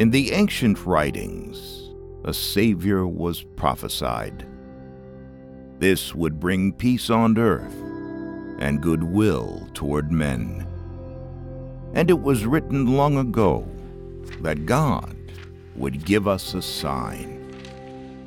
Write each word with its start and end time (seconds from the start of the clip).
In 0.00 0.10
the 0.10 0.32
ancient 0.32 0.86
writings, 0.86 1.90
a 2.24 2.32
Savior 2.32 3.06
was 3.06 3.42
prophesied. 3.42 4.46
This 5.78 6.14
would 6.14 6.40
bring 6.40 6.72
peace 6.72 7.10
on 7.10 7.36
earth 7.36 7.74
and 8.60 8.80
goodwill 8.80 9.68
toward 9.74 10.10
men. 10.10 10.66
And 11.92 12.08
it 12.08 12.18
was 12.18 12.46
written 12.46 12.96
long 12.96 13.18
ago 13.18 13.68
that 14.40 14.64
God 14.64 15.14
would 15.76 16.06
give 16.06 16.26
us 16.26 16.54
a 16.54 16.62
sign. 16.62 17.54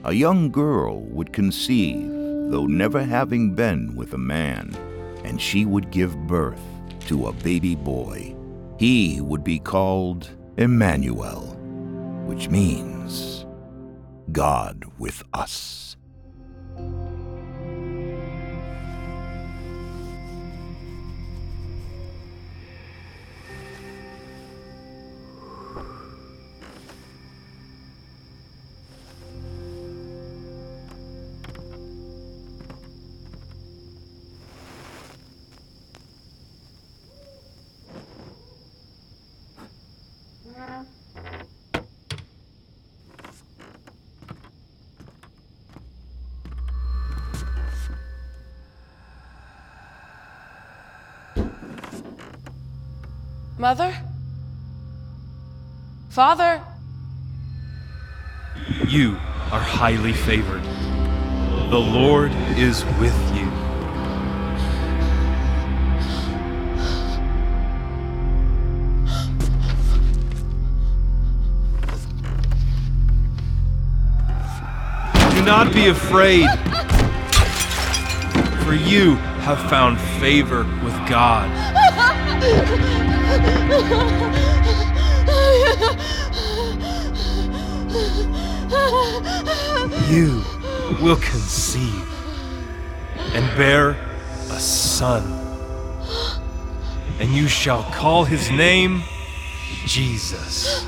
A 0.04 0.14
young 0.14 0.52
girl 0.52 1.02
would 1.06 1.34
conceive, 1.34 2.08
though 2.52 2.68
never 2.68 3.04
having 3.04 3.56
been 3.56 3.96
with 3.96 4.14
a 4.14 4.20
man, 4.20 4.76
and 5.24 5.42
she 5.42 5.66
would 5.66 5.90
give 5.90 6.28
birth 6.28 6.62
to 7.08 7.26
a 7.30 7.34
baby 7.34 7.74
boy. 7.74 8.36
He 8.78 9.22
would 9.22 9.44
be 9.44 9.58
called 9.58 10.30
Emmanuel 10.58 11.54
which 12.26 12.50
means 12.50 13.46
God 14.32 14.86
with 14.98 15.24
us. 15.34 15.98
Mother? 53.64 53.96
Father? 56.10 56.62
You 58.90 59.12
are 59.54 59.62
highly 59.62 60.12
favored. 60.12 60.64
The 61.72 61.80
Lord 61.80 62.34
is 62.58 62.84
with 63.00 63.18
you. 63.34 63.46
Do 75.38 75.46
not 75.46 75.74
be 75.74 75.88
afraid, 75.88 76.50
for 78.66 78.74
you 78.74 79.16
have 79.46 79.60
found 79.70 79.98
favor 80.20 80.66
with 80.84 81.08
God. 81.08 82.90
You 90.10 90.44
will 91.02 91.16
conceive 91.16 92.08
and 93.34 93.58
bear 93.58 93.98
a 94.52 94.60
son, 94.60 95.24
and 97.20 97.32
you 97.32 97.48
shall 97.48 97.84
call 97.84 98.24
his 98.24 98.52
name 98.52 99.02
Jesus. 99.86 100.86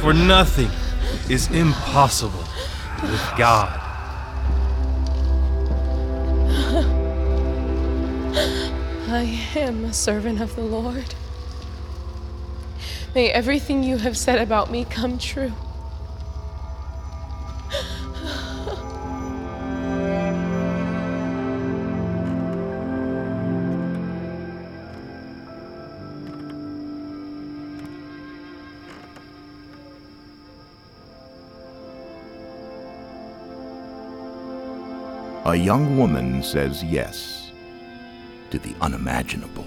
For 0.00 0.14
nothing 0.14 0.70
is 1.28 1.50
impossible 1.50 2.44
with 3.02 3.32
God. 3.36 3.85
Am 9.26 9.84
a 9.84 9.92
servant 9.92 10.40
of 10.40 10.54
the 10.56 10.62
Lord. 10.62 11.14
May 13.14 13.30
everything 13.30 13.82
you 13.82 13.98
have 13.98 14.16
said 14.16 14.38
about 14.38 14.70
me 14.70 14.84
come 14.84 15.18
true. 15.18 15.52
A 35.46 35.54
young 35.54 35.96
woman 35.96 36.42
says 36.42 36.82
yes 36.82 37.45
to 38.50 38.58
the 38.58 38.74
unimaginable. 38.80 39.66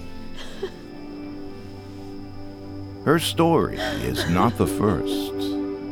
Her 3.04 3.18
story 3.18 3.78
is 3.78 4.28
not 4.28 4.58
the 4.58 4.66
first, 4.66 5.32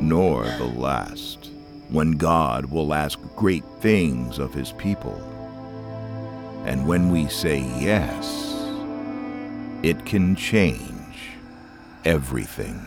nor 0.00 0.44
the 0.44 0.72
last, 0.76 1.50
when 1.88 2.12
God 2.12 2.66
will 2.66 2.93
ask 2.93 3.19
great 3.34 3.65
things 3.81 4.38
of 4.38 4.53
his 4.53 4.72
people. 4.72 5.16
And 6.66 6.87
when 6.87 7.10
we 7.10 7.28
say 7.28 7.60
yes, 7.81 8.54
it 9.82 10.04
can 10.04 10.37
change 10.37 11.31
everything. 12.04 12.87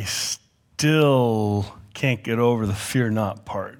I 0.00 0.04
still 0.04 1.66
can't 1.92 2.22
get 2.22 2.38
over 2.38 2.66
the 2.66 2.72
fear 2.72 3.10
not 3.10 3.44
part. 3.44 3.78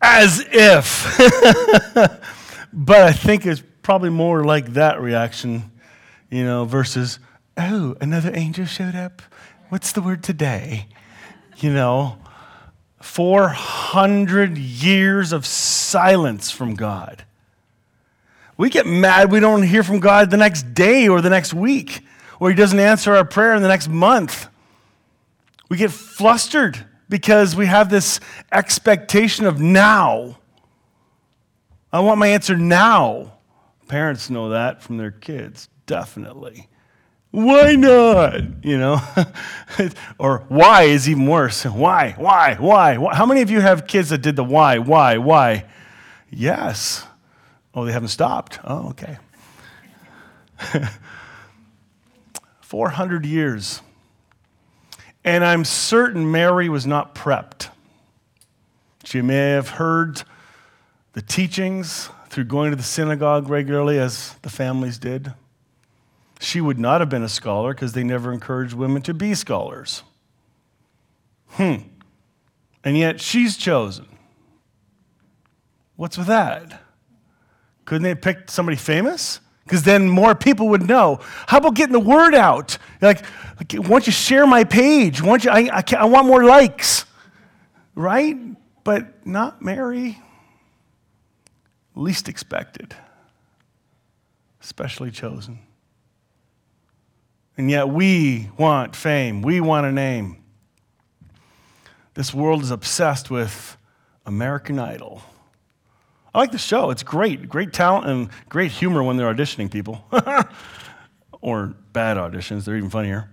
As 0.00 0.44
if. 0.52 1.18
but 2.72 3.02
I 3.02 3.10
think 3.10 3.46
it's 3.46 3.64
probably 3.82 4.10
more 4.10 4.44
like 4.44 4.74
that 4.74 5.00
reaction, 5.00 5.72
you 6.30 6.44
know, 6.44 6.66
versus, 6.66 7.18
oh, 7.56 7.96
another 8.00 8.30
angel 8.32 8.64
showed 8.64 8.94
up. 8.94 9.22
What's 9.70 9.90
the 9.90 10.00
word 10.00 10.22
today? 10.22 10.86
You 11.56 11.72
know, 11.72 12.18
400 13.00 14.56
years 14.56 15.32
of 15.32 15.44
silence 15.46 16.52
from 16.52 16.76
God. 16.76 17.24
We 18.56 18.70
get 18.70 18.86
mad 18.86 19.32
we 19.32 19.40
don't 19.40 19.64
hear 19.64 19.82
from 19.82 19.98
God 19.98 20.30
the 20.30 20.36
next 20.36 20.74
day 20.74 21.08
or 21.08 21.20
the 21.20 21.30
next 21.30 21.52
week 21.52 22.04
or 22.40 22.50
he 22.50 22.56
doesn't 22.56 22.78
answer 22.78 23.14
our 23.14 23.24
prayer 23.24 23.54
in 23.54 23.62
the 23.62 23.68
next 23.68 23.88
month. 23.88 24.48
We 25.68 25.76
get 25.76 25.90
flustered 25.90 26.84
because 27.08 27.56
we 27.56 27.66
have 27.66 27.90
this 27.90 28.20
expectation 28.52 29.46
of 29.46 29.60
now. 29.60 30.38
I 31.92 32.00
want 32.00 32.18
my 32.18 32.28
answer 32.28 32.56
now. 32.56 33.38
Parents 33.88 34.30
know 34.30 34.50
that 34.50 34.82
from 34.82 34.96
their 34.96 35.10
kids, 35.10 35.68
definitely. 35.86 36.68
Why 37.30 37.74
not? 37.74 38.64
You 38.64 38.78
know? 38.78 39.00
or 40.18 40.44
why 40.48 40.84
is 40.84 41.08
even 41.08 41.26
worse. 41.26 41.64
Why? 41.64 42.14
Why? 42.16 42.54
Why? 42.54 42.96
Why? 42.96 43.14
How 43.14 43.26
many 43.26 43.42
of 43.42 43.50
you 43.50 43.60
have 43.60 43.86
kids 43.86 44.10
that 44.10 44.18
did 44.18 44.36
the 44.36 44.44
why? 44.44 44.78
Why? 44.78 45.18
Why? 45.18 45.64
Yes. 46.30 47.04
Oh, 47.74 47.84
they 47.84 47.92
haven't 47.92 48.08
stopped. 48.08 48.60
Oh, 48.62 48.90
okay. 48.90 49.18
400 52.64 53.26
years. 53.26 53.82
And 55.22 55.44
I'm 55.44 55.64
certain 55.66 56.30
Mary 56.30 56.70
was 56.70 56.86
not 56.86 57.14
prepped. 57.14 57.68
She 59.04 59.20
may 59.20 59.50
have 59.50 59.68
heard 59.68 60.22
the 61.12 61.20
teachings 61.20 62.08
through 62.30 62.44
going 62.44 62.70
to 62.70 62.76
the 62.76 62.82
synagogue 62.82 63.50
regularly, 63.50 63.98
as 63.98 64.34
the 64.40 64.48
families 64.48 64.98
did. 64.98 65.34
She 66.40 66.60
would 66.60 66.78
not 66.78 67.00
have 67.00 67.10
been 67.10 67.22
a 67.22 67.28
scholar 67.28 67.74
because 67.74 67.92
they 67.92 68.02
never 68.02 68.32
encouraged 68.32 68.74
women 68.74 69.02
to 69.02 69.14
be 69.14 69.34
scholars. 69.34 70.02
Hmm. 71.50 71.76
And 72.82 72.96
yet 72.96 73.20
she's 73.20 73.58
chosen. 73.58 74.08
What's 75.96 76.16
with 76.16 76.26
that? 76.28 76.82
Couldn't 77.84 78.02
they 78.04 78.14
picked 78.14 78.48
somebody 78.48 78.76
famous? 78.76 79.40
Because 79.64 79.82
then 79.82 80.08
more 80.08 80.34
people 80.34 80.68
would 80.68 80.86
know. 80.86 81.20
How 81.46 81.58
about 81.58 81.74
getting 81.74 81.92
the 81.92 82.00
word 82.00 82.34
out? 82.34 82.78
Like, 83.00 83.24
why 83.72 83.88
don't 83.88 84.06
you 84.06 84.12
share 84.12 84.46
my 84.46 84.64
page? 84.64 85.22
Why 85.22 85.28
don't 85.28 85.44
you, 85.44 85.50
I, 85.50 85.78
I, 85.78 85.84
I 85.98 86.04
want 86.04 86.26
more 86.26 86.44
likes, 86.44 87.06
right? 87.94 88.36
But 88.84 89.26
not 89.26 89.62
Mary. 89.62 90.20
Least 91.94 92.28
expected. 92.28 92.94
specially 94.60 95.10
chosen. 95.10 95.60
And 97.56 97.70
yet 97.70 97.88
we 97.88 98.50
want 98.58 98.96
fame, 98.96 99.42
we 99.42 99.60
want 99.60 99.86
a 99.86 99.92
name. 99.92 100.42
This 102.14 102.34
world 102.34 102.62
is 102.62 102.70
obsessed 102.70 103.30
with 103.30 103.76
American 104.26 104.78
Idol. 104.78 105.22
I 106.34 106.38
like 106.40 106.50
the 106.50 106.58
show. 106.58 106.90
It's 106.90 107.04
great. 107.04 107.48
Great 107.48 107.72
talent 107.72 108.06
and 108.08 108.28
great 108.48 108.72
humor 108.72 109.02
when 109.02 109.16
they're 109.16 109.32
auditioning 109.32 109.70
people. 109.70 110.04
or 111.40 111.74
bad 111.92 112.16
auditions, 112.16 112.64
they're 112.64 112.76
even 112.76 112.90
funnier. 112.90 113.28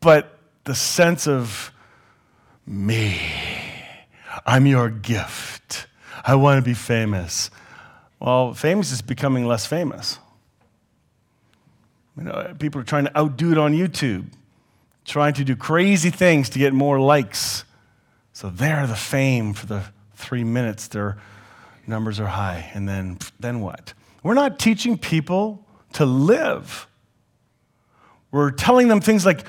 But 0.00 0.38
the 0.62 0.74
sense 0.74 1.26
of 1.26 1.72
me, 2.66 3.20
I'm 4.46 4.64
your 4.66 4.88
gift. 4.88 5.86
I 6.24 6.36
want 6.36 6.58
to 6.58 6.62
be 6.62 6.72
famous. 6.74 7.50
Well, 8.20 8.54
famous 8.54 8.92
is 8.92 9.02
becoming 9.02 9.44
less 9.44 9.66
famous. 9.66 10.18
You 12.16 12.24
know, 12.24 12.54
people 12.58 12.80
are 12.80 12.84
trying 12.84 13.04
to 13.06 13.18
outdo 13.18 13.50
it 13.52 13.58
on 13.58 13.74
YouTube, 13.74 14.26
trying 15.04 15.34
to 15.34 15.44
do 15.44 15.56
crazy 15.56 16.10
things 16.10 16.48
to 16.50 16.58
get 16.58 16.72
more 16.72 17.00
likes. 17.00 17.64
So 18.32 18.50
they're 18.50 18.86
the 18.86 18.94
fame 18.94 19.52
for 19.52 19.66
the 19.66 19.82
three 20.14 20.44
minutes. 20.44 20.86
Their 20.86 21.18
numbers 21.86 22.20
are 22.20 22.26
high. 22.26 22.70
And 22.74 22.88
then, 22.88 23.18
then 23.38 23.60
what? 23.60 23.94
We're 24.22 24.34
not 24.34 24.58
teaching 24.58 24.98
people 24.98 25.66
to 25.94 26.06
live. 26.06 26.86
We're 28.30 28.50
telling 28.50 28.88
them 28.88 29.00
things 29.00 29.24
like, 29.24 29.44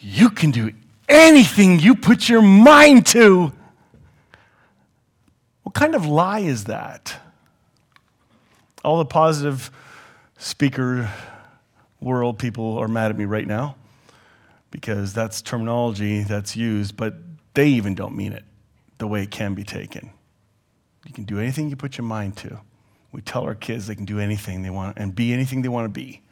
you 0.00 0.30
can 0.30 0.50
do 0.50 0.72
anything 1.08 1.78
you 1.78 1.94
put 1.94 2.28
your 2.28 2.42
mind 2.42 3.06
to. 3.06 3.52
What 5.62 5.74
kind 5.74 5.94
of 5.94 6.06
lie 6.06 6.40
is 6.40 6.64
that? 6.64 7.16
All 8.84 8.98
the 8.98 9.04
positive 9.04 9.70
speaker 10.38 11.10
world 12.00 12.38
people 12.38 12.78
are 12.78 12.88
mad 12.88 13.10
at 13.10 13.18
me 13.18 13.24
right 13.24 13.46
now 13.46 13.76
because 14.70 15.12
that's 15.12 15.40
terminology 15.40 16.22
that's 16.22 16.56
used, 16.56 16.96
but 16.96 17.14
they 17.54 17.68
even 17.68 17.94
don't 17.94 18.16
mean 18.16 18.32
it 18.32 18.44
the 18.98 19.06
way 19.06 19.22
it 19.22 19.30
can 19.30 19.54
be 19.54 19.62
taken. 19.62 20.10
You 21.06 21.12
can 21.12 21.24
do 21.24 21.38
anything 21.38 21.68
you 21.68 21.76
put 21.76 21.98
your 21.98 22.06
mind 22.06 22.36
to. 22.38 22.60
We 23.12 23.20
tell 23.20 23.42
our 23.42 23.54
kids 23.54 23.86
they 23.86 23.94
can 23.94 24.04
do 24.04 24.18
anything 24.18 24.62
they 24.62 24.70
want 24.70 24.98
and 24.98 25.14
be 25.14 25.32
anything 25.32 25.62
they 25.62 25.68
want 25.68 25.84
to 25.84 25.88
be. 26.00 26.22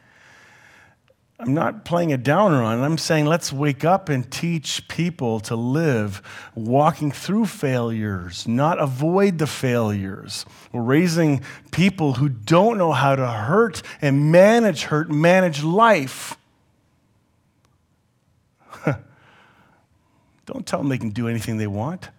I'm 1.40 1.54
not 1.54 1.86
playing 1.86 2.12
a 2.12 2.18
downer 2.18 2.62
on 2.62 2.78
it. 2.78 2.82
I'm 2.82 2.98
saying 2.98 3.24
let's 3.24 3.50
wake 3.50 3.82
up 3.82 4.10
and 4.10 4.30
teach 4.30 4.86
people 4.88 5.40
to 5.40 5.56
live 5.56 6.20
walking 6.54 7.10
through 7.10 7.46
failures, 7.46 8.46
not 8.46 8.78
avoid 8.78 9.38
the 9.38 9.46
failures. 9.46 10.44
We're 10.70 10.82
raising 10.82 11.40
people 11.70 12.12
who 12.14 12.28
don't 12.28 12.76
know 12.76 12.92
how 12.92 13.16
to 13.16 13.26
hurt 13.26 13.82
and 14.02 14.30
manage 14.30 14.82
hurt, 14.84 15.10
manage 15.10 15.62
life. 15.62 16.36
don't 20.44 20.66
tell 20.66 20.80
them 20.80 20.90
they 20.90 20.98
can 20.98 21.10
do 21.10 21.26
anything 21.26 21.56
they 21.56 21.66
want. 21.66 22.10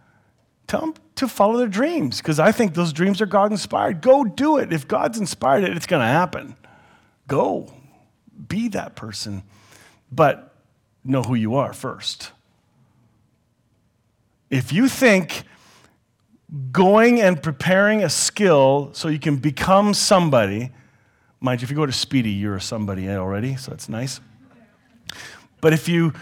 Tell 0.72 0.80
them 0.80 0.94
to 1.16 1.28
follow 1.28 1.58
their 1.58 1.68
dreams 1.68 2.20
because 2.20 2.40
I 2.40 2.54
think 2.54 2.76
those 2.76 2.94
dreams 2.94 3.20
are 3.20 3.26
God 3.26 3.52
inspired. 3.52 4.00
Go 4.00 4.24
do 4.24 4.56
it. 4.56 4.72
If 4.72 4.88
God's 4.88 5.20
inspired 5.20 5.66
it, 5.66 5.76
it's 5.76 5.86
going 5.86 6.00
to 6.00 6.08
happen. 6.08 6.56
Go 7.28 7.74
be 8.48 8.70
that 8.70 8.96
person, 8.96 9.44
but 10.14 10.56
know 11.04 11.24
who 11.24 11.36
you 11.36 11.56
are 11.56 11.74
first. 11.74 12.32
If 14.50 14.72
you 14.72 14.88
think 14.88 15.44
going 16.72 17.20
and 17.20 17.44
preparing 17.44 18.02
a 18.02 18.10
skill 18.10 18.92
so 18.94 19.10
you 19.10 19.20
can 19.20 19.36
become 19.36 19.94
somebody, 19.94 20.72
mind 21.42 21.60
you, 21.60 21.66
if 21.66 21.70
you 21.70 21.76
go 21.76 21.86
to 21.86 21.92
Speedy, 21.92 22.32
you're 22.32 22.62
somebody 22.62 23.10
already, 23.10 23.58
so 23.58 23.72
that's 23.72 23.90
nice. 23.90 24.22
But 25.60 25.74
if 25.74 25.90
you 25.90 26.14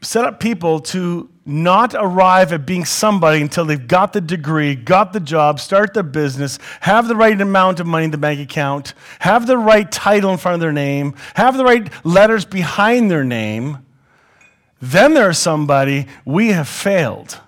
set 0.00 0.24
up 0.24 0.40
people 0.40 0.80
to 0.80 1.28
not 1.50 1.94
arrive 1.94 2.52
at 2.52 2.64
being 2.64 2.84
somebody 2.84 3.42
until 3.42 3.64
they've 3.64 3.88
got 3.88 4.12
the 4.12 4.20
degree, 4.20 4.74
got 4.74 5.12
the 5.12 5.20
job, 5.20 5.58
start 5.58 5.92
the 5.92 6.02
business, 6.02 6.58
have 6.80 7.08
the 7.08 7.16
right 7.16 7.38
amount 7.38 7.80
of 7.80 7.86
money 7.86 8.04
in 8.04 8.10
the 8.12 8.18
bank 8.18 8.40
account, 8.40 8.94
have 9.18 9.46
the 9.46 9.58
right 9.58 9.90
title 9.90 10.30
in 10.30 10.38
front 10.38 10.54
of 10.54 10.60
their 10.60 10.72
name, 10.72 11.14
have 11.34 11.56
the 11.56 11.64
right 11.64 11.90
letters 12.04 12.44
behind 12.44 13.10
their 13.10 13.24
name, 13.24 13.78
then 14.80 15.12
there's 15.12 15.38
somebody 15.38 16.06
we 16.24 16.48
have 16.48 16.68
failed. 16.68 17.38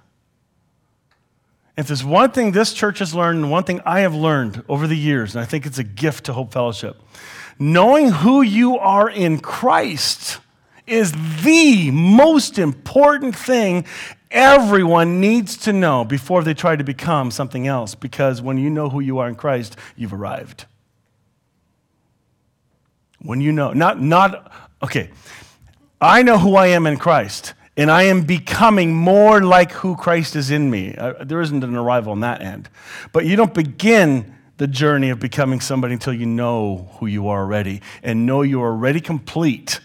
If 1.76 1.86
there's 1.86 2.04
one 2.04 2.32
thing 2.32 2.52
this 2.52 2.74
church 2.74 2.98
has 2.98 3.14
learned, 3.14 3.38
and 3.38 3.50
one 3.50 3.64
thing 3.64 3.80
I 3.86 4.00
have 4.00 4.14
learned 4.14 4.62
over 4.68 4.86
the 4.86 4.96
years, 4.96 5.34
and 5.34 5.42
I 5.42 5.46
think 5.46 5.64
it's 5.64 5.78
a 5.78 5.84
gift 5.84 6.24
to 6.24 6.32
Hope 6.32 6.52
Fellowship, 6.52 7.00
knowing 7.58 8.10
who 8.10 8.42
you 8.42 8.78
are 8.78 9.08
in 9.08 9.38
Christ 9.38 10.38
is 10.86 11.12
the 11.42 11.90
most 11.90 12.58
important 12.58 13.36
thing 13.36 13.84
everyone 14.30 15.20
needs 15.20 15.56
to 15.58 15.72
know 15.72 16.04
before 16.04 16.42
they 16.42 16.54
try 16.54 16.74
to 16.74 16.84
become 16.84 17.30
something 17.30 17.66
else. 17.66 17.94
Because 17.94 18.42
when 18.42 18.58
you 18.58 18.70
know 18.70 18.88
who 18.88 19.00
you 19.00 19.18
are 19.18 19.28
in 19.28 19.34
Christ, 19.34 19.76
you've 19.96 20.12
arrived. 20.12 20.66
When 23.20 23.40
you 23.40 23.52
know, 23.52 23.72
not, 23.72 24.00
not, 24.00 24.52
okay, 24.82 25.10
I 26.00 26.22
know 26.22 26.38
who 26.38 26.56
I 26.56 26.68
am 26.68 26.86
in 26.86 26.96
Christ, 26.96 27.54
and 27.76 27.90
I 27.90 28.04
am 28.04 28.22
becoming 28.22 28.92
more 28.94 29.40
like 29.40 29.70
who 29.70 29.94
Christ 29.94 30.34
is 30.34 30.50
in 30.50 30.70
me. 30.70 30.96
Uh, 30.96 31.24
there 31.24 31.40
isn't 31.40 31.62
an 31.62 31.76
arrival 31.76 32.12
on 32.12 32.20
that 32.20 32.42
end. 32.42 32.68
But 33.12 33.24
you 33.26 33.36
don't 33.36 33.54
begin 33.54 34.34
the 34.56 34.66
journey 34.66 35.10
of 35.10 35.20
becoming 35.20 35.60
somebody 35.60 35.94
until 35.94 36.12
you 36.12 36.26
know 36.26 36.88
who 36.94 37.06
you 37.06 37.28
are 37.28 37.40
already 37.40 37.80
and 38.02 38.26
know 38.26 38.42
you 38.42 38.60
are 38.62 38.70
already 38.70 39.00
complete 39.00 39.80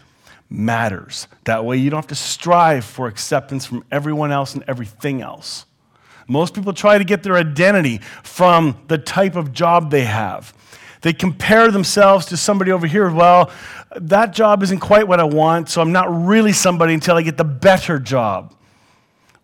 matters. 0.49 1.27
That 1.43 1.65
way, 1.65 1.77
you 1.77 1.89
don't 1.89 1.97
have 1.97 2.07
to 2.07 2.15
strive 2.15 2.85
for 2.85 3.07
acceptance 3.07 3.65
from 3.65 3.83
everyone 3.91 4.31
else 4.31 4.53
and 4.53 4.63
everything 4.67 5.21
else. 5.21 5.65
Most 6.27 6.53
people 6.53 6.73
try 6.73 6.97
to 6.97 7.03
get 7.03 7.23
their 7.23 7.35
identity 7.35 7.99
from 8.23 8.77
the 8.87 8.97
type 8.97 9.35
of 9.35 9.53
job 9.53 9.91
they 9.91 10.03
have. 10.03 10.53
They 11.01 11.13
compare 11.13 11.71
themselves 11.71 12.25
to 12.27 12.37
somebody 12.37 12.71
over 12.71 12.87
here. 12.87 13.09
Well, 13.09 13.51
that 13.95 14.33
job 14.33 14.63
isn't 14.63 14.79
quite 14.79 15.07
what 15.07 15.19
I 15.19 15.23
want, 15.23 15.69
so 15.69 15.81
I'm 15.81 15.91
not 15.91 16.07
really 16.25 16.51
somebody 16.51 16.93
until 16.93 17.15
I 17.15 17.21
get 17.21 17.37
the 17.37 17.45
better 17.45 17.99
job. 17.99 18.53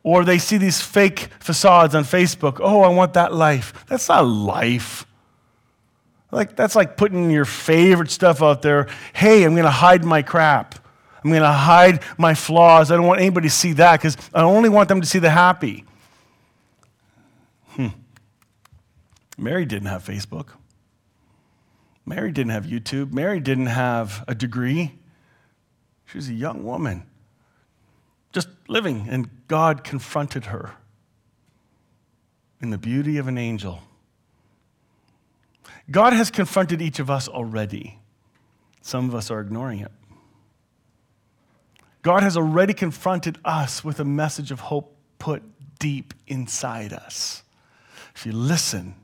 Or 0.03 0.25
they 0.25 0.37
see 0.37 0.57
these 0.57 0.81
fake 0.81 1.29
facades 1.39 1.95
on 1.95 2.03
Facebook. 2.03 2.59
Oh, 2.61 2.81
I 2.81 2.89
want 2.89 3.13
that 3.13 3.33
life. 3.33 3.85
That's 3.87 4.09
not 4.09 4.25
life. 4.25 5.05
Like 6.31 6.55
that's 6.55 6.75
like 6.75 6.97
putting 6.97 7.29
your 7.29 7.45
favorite 7.45 8.11
stuff 8.11 8.41
out 8.41 8.61
there. 8.63 8.87
Hey, 9.13 9.43
I'm 9.43 9.53
going 9.53 9.63
to 9.63 9.69
hide 9.69 10.03
my 10.03 10.23
crap. 10.23 10.82
I'm 11.23 11.29
going 11.29 11.41
to 11.41 11.51
hide 11.51 12.03
my 12.17 12.33
flaws. 12.33 12.91
I 12.91 12.95
don't 12.95 13.07
want 13.07 13.21
anybody 13.21 13.47
to 13.47 13.53
see 13.53 13.73
that 13.73 13.99
because 13.99 14.17
I 14.33 14.41
only 14.41 14.69
want 14.69 14.89
them 14.89 15.01
to 15.01 15.07
see 15.07 15.19
the 15.19 15.29
happy. 15.29 15.85
Hmm. 17.69 17.87
Mary 19.37 19.65
didn't 19.65 19.87
have 19.87 20.03
Facebook. 20.03 20.49
Mary 22.05 22.31
didn't 22.31 22.51
have 22.51 22.65
YouTube. 22.65 23.13
Mary 23.13 23.39
didn't 23.39 23.67
have 23.67 24.25
a 24.27 24.35
degree. 24.35 24.93
She 26.05 26.17
was 26.17 26.29
a 26.29 26.33
young 26.33 26.63
woman, 26.63 27.03
just 28.33 28.49
living, 28.67 29.07
and 29.09 29.29
God 29.47 29.83
confronted 29.83 30.45
her 30.45 30.73
in 32.61 32.69
the 32.69 32.77
beauty 32.77 33.17
of 33.17 33.27
an 33.27 33.37
angel. 33.37 33.81
God 35.89 36.13
has 36.13 36.29
confronted 36.29 36.81
each 36.81 36.99
of 36.99 37.09
us 37.09 37.27
already. 37.27 37.99
Some 38.81 39.07
of 39.07 39.15
us 39.15 39.31
are 39.31 39.39
ignoring 39.39 39.79
it. 39.79 39.91
God 42.03 42.21
has 42.21 42.37
already 42.37 42.73
confronted 42.73 43.39
us 43.45 43.83
with 43.83 43.99
a 43.99 44.05
message 44.05 44.51
of 44.51 44.59
hope 44.59 44.95
put 45.19 45.41
deep 45.79 46.13
inside 46.27 46.91
us. 46.91 47.43
If 48.13 48.25
you 48.25 48.33
listen, 48.33 48.95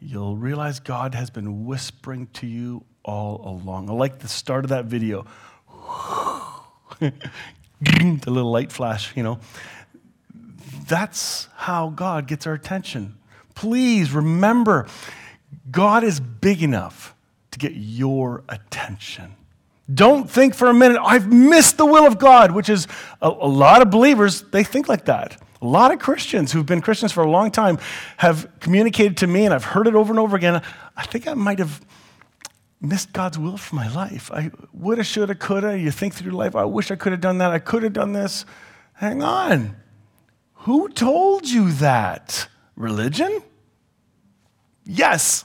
you'll 0.00 0.36
realize 0.36 0.80
God 0.80 1.14
has 1.14 1.30
been 1.30 1.64
whispering 1.64 2.26
to 2.34 2.46
you 2.46 2.84
all 3.04 3.40
along. 3.44 3.88
I 3.88 3.92
like 3.92 4.18
the 4.18 4.26
start 4.26 4.64
of 4.64 4.70
that 4.70 4.86
video. 4.86 5.26
the 7.00 7.12
little 8.26 8.50
light 8.50 8.72
flash, 8.72 9.16
you 9.16 9.22
know. 9.22 9.38
That's 10.88 11.46
how 11.54 11.90
God 11.90 12.26
gets 12.26 12.48
our 12.48 12.54
attention. 12.54 13.16
Please 13.54 14.10
remember, 14.10 14.88
God 15.70 16.02
is 16.02 16.18
big 16.18 16.64
enough 16.64 17.14
to 17.52 17.60
get 17.60 17.74
your 17.74 18.42
attention. 18.48 19.36
Don't 19.92 20.30
think 20.30 20.54
for 20.54 20.68
a 20.68 20.74
minute, 20.74 21.00
I've 21.02 21.30
missed 21.32 21.76
the 21.76 21.86
will 21.86 22.06
of 22.06 22.18
God, 22.18 22.52
which 22.52 22.68
is 22.68 22.86
a, 23.20 23.28
a, 23.28 23.48
lot 23.48 23.82
of 23.82 23.90
believers, 23.90 24.42
they 24.42 24.64
think 24.64 24.88
like 24.88 25.06
that. 25.06 25.40
A 25.60 25.66
lot 25.66 25.92
of 25.92 25.98
Christians 25.98 26.52
who've 26.52 26.66
been 26.66 26.80
Christians 26.80 27.12
for 27.12 27.22
a 27.22 27.30
long 27.30 27.50
time 27.50 27.78
have 28.16 28.48
communicated 28.60 29.16
to 29.18 29.26
me, 29.26 29.44
and 29.44 29.52
I've 29.52 29.64
heard 29.64 29.86
it 29.86 29.94
over 29.94 30.12
and 30.12 30.18
over 30.18 30.36
again. 30.36 30.62
I 30.96 31.06
think 31.06 31.26
I 31.26 31.34
might 31.34 31.58
have 31.58 31.84
missed 32.80 33.12
God's 33.12 33.38
will 33.38 33.56
for 33.56 33.76
my 33.76 33.92
life. 33.92 34.30
I 34.32 34.50
woulda, 34.72 35.04
shoulda, 35.04 35.34
coulda. 35.34 35.78
You 35.78 35.90
think 35.90 36.14
through 36.14 36.32
life, 36.32 36.56
I 36.56 36.64
wish 36.64 36.90
I 36.90 36.96
could 36.96 37.12
have 37.12 37.20
done 37.20 37.38
that. 37.38 37.50
I 37.50 37.58
could 37.58 37.82
have 37.82 37.92
done 37.92 38.12
this. 38.12 38.44
Hang 38.94 39.22
on. 39.22 39.76
Who 40.54 40.88
told 40.88 41.48
you 41.48 41.72
that? 41.72 42.48
Religion? 42.76 43.42
Yes. 44.84 45.44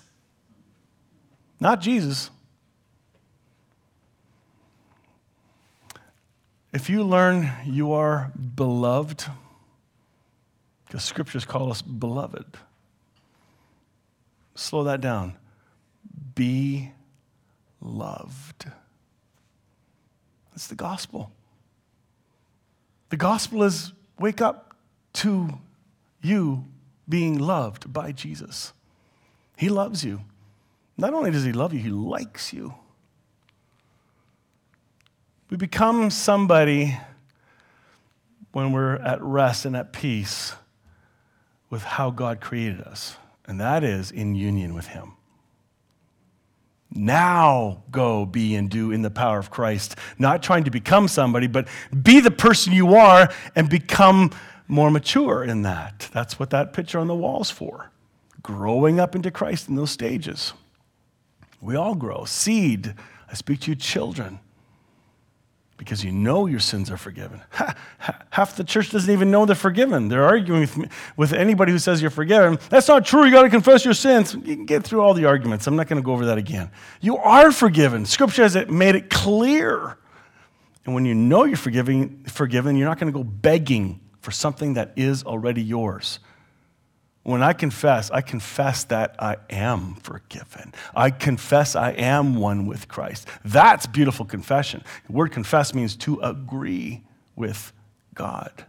Not 1.60 1.82
Jesus. 1.82 2.30
If 6.78 6.92
you 6.92 7.04
learn 7.04 7.52
you 7.66 7.92
are 7.94 8.32
beloved, 8.54 9.26
because 10.86 11.04
scriptures 11.04 11.44
call 11.44 11.72
us 11.72 11.82
beloved, 11.82 12.46
slow 14.54 14.84
that 14.84 15.02
down. 15.02 15.34
Be 16.36 16.92
loved. 17.82 18.68
That's 20.52 20.68
the 20.68 20.76
gospel. 20.76 21.32
The 23.10 23.18
gospel 23.18 23.64
is 23.64 23.92
wake 24.20 24.40
up 24.40 24.78
to 25.14 25.58
you 26.22 26.64
being 27.10 27.40
loved 27.40 27.92
by 27.92 28.12
Jesus. 28.12 28.72
He 29.58 29.70
loves 29.70 30.06
you. 30.06 30.22
Not 30.96 31.16
only 31.16 31.32
does 31.32 31.44
he 31.44 31.54
love 31.54 31.74
you, 31.74 31.80
he 31.80 31.90
likes 31.90 32.54
you. 32.54 32.76
We 35.50 35.58
become 35.58 36.10
somebody 36.10 36.98
when 38.52 38.72
we're 38.72 38.96
at 38.96 39.22
rest 39.22 39.66
and 39.66 39.76
at 39.76 39.94
peace 39.94 40.54
with 41.70 41.84
how 41.84 42.10
God 42.10 42.42
created 42.42 42.82
us, 42.82 43.18
and 43.46 43.60
that 43.60 43.84
is 43.84 44.12
in 44.12 44.36
union 44.36 44.74
with 44.74 44.88
him. 44.88 45.14
Now 46.92 47.84
go 47.92 48.26
be 48.26 48.56
and 48.56 48.70
do 48.70 48.92
in 48.92 49.02
the 49.02 49.10
power 49.10 49.38
of 49.40 49.52
Christ. 49.52 49.96
Not 50.18 50.42
trying 50.42 50.64
to 50.66 50.72
become 50.72 51.08
somebody, 51.08 51.48
but 51.48 51.68
be 52.02 52.20
the 52.20 52.32
person 52.32 52.74
you 52.74 52.96
are 52.96 53.30
and 53.56 53.70
become 53.70 54.32
more 54.68 54.90
mature 54.90 55.44
in 55.44 55.62
that. 55.64 56.10
That's 56.14 56.40
what 56.40 56.50
that 56.50 56.74
picture 56.74 57.00
on 57.00 57.08
the 57.08 57.16
wall's 57.16 57.52
for. 57.52 57.92
Growing 58.42 59.00
up 59.00 59.16
into 59.16 59.32
Christ 59.32 59.70
in 59.70 59.76
those 59.76 59.92
stages. 59.92 60.54
We 61.62 61.76
all 61.76 61.96
grow. 61.96 62.26
Seed, 62.26 62.94
I 63.30 63.34
speak 63.34 63.62
to 63.62 63.72
you, 63.72 63.76
children, 63.76 64.40
because 65.78 66.04
you 66.04 66.12
know 66.12 66.48
your 66.48 66.60
sins 66.60 66.90
are 66.90 66.98
forgiven. 66.98 67.42
Half 68.32 68.58
the 68.58 68.64
church 68.64 68.92
doesn't 68.92 69.12
even 69.12 69.30
know 69.30 69.46
they're 69.46 69.56
forgiven. 69.56 70.08
They're 70.08 70.26
arguing 70.26 70.62
with, 70.62 70.78
me, 70.78 70.90
with 71.16 71.34
anybody 71.34 71.72
who 71.72 71.80
says 71.80 72.02
you're 72.02 72.12
forgiven. 72.12 72.58
That's 72.70 72.88
not 72.88 73.06
true. 73.06 73.26
You 73.26 73.32
got 73.32 73.44
to 73.44 73.50
confess 73.50 73.86
your 73.86 73.94
sins. 73.94 74.34
You 74.34 74.56
can 74.56 74.66
get 74.66 74.84
through 74.84 75.02
all 75.02 75.14
the 75.14 75.26
arguments. 75.26 75.68
I'm 75.68 75.76
not 75.76 75.88
going 75.88 76.02
to 76.02 76.06
go 76.06 76.14
over 76.14 76.26
that 76.26 76.38
again. 76.38 76.72
You 77.00 77.18
are 77.18 77.52
forgiven. 77.52 78.06
Scripture 78.06 78.44
has 78.44 78.56
made 78.68 78.96
it 78.96 79.10
clear. 79.10 79.98
And 80.86 80.96
when 80.96 81.06
you 81.06 81.14
know 81.14 81.44
you're 81.44 81.58
forgiving, 81.58 82.24
forgiven, 82.28 82.76
you're 82.76 82.88
not 82.88 83.00
going 83.00 83.12
to 83.12 83.18
go 83.18 83.24
begging 83.24 84.00
for 84.22 84.32
something 84.32 84.74
that 84.74 84.94
is 84.96 85.24
already 85.24 85.62
yours. 85.62 86.20
When 87.28 87.44
I 87.44 87.52
confess, 87.52 88.10
I 88.10 88.22
confess 88.22 88.86
that 88.86 89.18
I 89.20 89.36
am 89.50 89.96
forgiven. 89.96 90.74
I 90.96 91.10
confess 91.10 91.76
I 91.76 91.92
am 91.92 92.36
one 92.36 92.66
with 92.66 92.88
Christ. 92.88 93.28
That's 93.44 93.86
beautiful 93.86 94.24
confession. 94.26 94.82
The 95.08 95.12
word 95.12 95.34
confess 95.34 95.74
means 95.74 95.98
to 95.98 96.22
agree 96.22 97.04
with 97.36 97.74
God. 98.14 98.66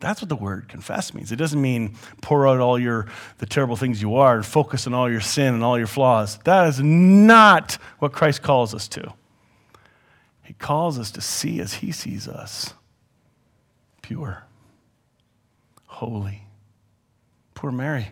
That's 0.00 0.20
what 0.20 0.28
the 0.28 0.36
word 0.36 0.68
confess 0.68 1.14
means. 1.14 1.32
It 1.32 1.36
doesn't 1.36 1.62
mean 1.62 1.96
pour 2.20 2.46
out 2.46 2.60
all 2.60 2.78
your 2.78 3.06
the 3.38 3.46
terrible 3.46 3.76
things 3.76 4.02
you 4.02 4.16
are 4.16 4.36
and 4.36 4.44
focus 4.44 4.86
on 4.86 4.92
all 4.92 5.10
your 5.10 5.22
sin 5.22 5.54
and 5.54 5.64
all 5.64 5.78
your 5.78 5.86
flaws. 5.86 6.36
That 6.44 6.68
is 6.68 6.78
not 6.78 7.78
what 8.00 8.12
Christ 8.12 8.42
calls 8.42 8.74
us 8.74 8.86
to. 8.88 9.14
He 10.42 10.52
calls 10.52 10.98
us 10.98 11.10
to 11.12 11.22
see 11.22 11.58
as 11.58 11.72
he 11.72 11.90
sees 11.90 12.28
us. 12.28 12.74
Pure. 14.02 14.44
Holy 15.86 16.41
Poor 17.62 17.70
Mary. 17.70 18.08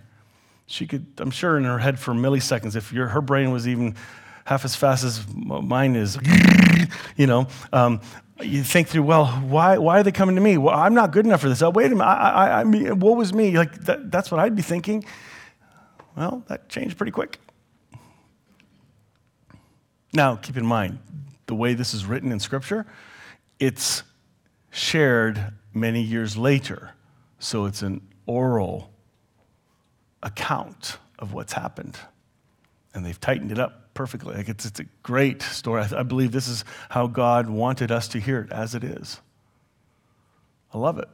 She 0.69 0.87
could, 0.87 1.07
I'm 1.19 1.33
sure, 1.33 1.59
in 1.59 1.65
her 1.65 1.79
head 1.79 1.99
for 1.99 2.15
milliseconds, 2.15 2.77
if 2.77 2.93
your, 2.93 3.09
her 3.09 3.21
brain 3.21 3.51
was 3.51 3.67
even 3.67 3.97
half 4.45 4.65
as 4.65 4.77
fast 4.77 5.03
as 5.03 5.27
mine 5.35 5.97
is, 5.97 6.17
you 7.17 7.27
know, 7.27 7.49
um, 7.73 8.01
you 8.41 8.63
think 8.63 8.87
through, 8.87 9.03
well, 9.03 9.27
why, 9.27 9.77
why 9.79 9.99
are 9.99 10.03
they 10.05 10.13
coming 10.13 10.37
to 10.37 10.41
me? 10.41 10.57
Well, 10.57 10.73
I'm 10.73 10.95
not 10.95 11.11
good 11.11 11.27
enough 11.27 11.41
for 11.41 11.49
this. 11.49 11.63
Oh, 11.63 11.71
wait 11.71 11.87
a 11.87 11.97
minute. 11.97 12.05
I, 12.05 12.31
I, 12.31 12.61
I 12.61 12.65
mean, 12.65 13.01
what 13.01 13.17
was 13.17 13.35
me? 13.35 13.59
Like, 13.59 13.75
that, 13.87 14.13
that's 14.13 14.31
what 14.31 14.39
I'd 14.39 14.55
be 14.55 14.63
thinking. 14.63 15.05
Well, 16.17 16.45
that 16.47 16.69
changed 16.69 16.97
pretty 16.97 17.11
quick. 17.11 17.41
Now, 20.13 20.37
keep 20.37 20.59
in 20.59 20.65
mind, 20.65 21.01
the 21.47 21.57
way 21.57 21.75
this 21.75 21.93
is 21.93 22.07
written 22.07 22.31
in 22.31 22.39
Scripture, 22.39 22.87
it's 23.59 24.05
shared 24.71 25.55
many 25.75 26.03
years 26.03 26.37
later. 26.37 26.93
So 27.41 27.65
it's 27.65 27.83
an 27.83 28.01
oral 28.27 28.93
account 30.23 30.99
of 31.19 31.33
what's 31.33 31.53
happened. 31.53 31.99
And 32.95 33.05
they've 33.05 33.21
tightened 33.21 33.53
it 33.53 33.59
up 33.59 33.95
perfectly. 33.95 34.35
Like 34.35 34.49
it's, 34.49 34.65
it's 34.65 34.81
a 34.81 34.87
great 35.03 35.43
story. 35.43 35.83
I, 35.83 36.01
I 36.01 36.03
believe 36.03 36.33
this 36.33 36.49
is 36.49 36.65
how 36.89 37.07
God 37.07 37.49
wanted 37.49 37.91
us 37.91 38.09
to 38.09 38.21
hear 38.21 38.41
it 38.41 38.53
as 38.53 38.75
it 38.75 38.83
is. 38.85 39.21
I 40.73 40.79
love 40.79 40.99
it. 40.99 41.09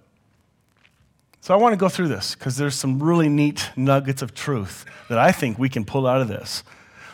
So 1.41 1.55
I 1.55 1.59
want 1.59 1.75
to 1.75 1.77
go 1.77 1.89
through 1.89 2.09
this 2.09 2.35
because 2.35 2.57
there's 2.57 2.75
some 2.75 3.03
really 3.03 3.29
neat 3.29 3.71
nuggets 3.77 4.21
of 4.21 4.35
truth 4.35 4.85
that 5.09 5.19
I 5.19 5.33
think 5.33 5.59
we 5.59 5.69
can 5.69 5.85
pull 5.85 6.07
out 6.07 6.21
of 6.21 6.29
this 6.29 6.65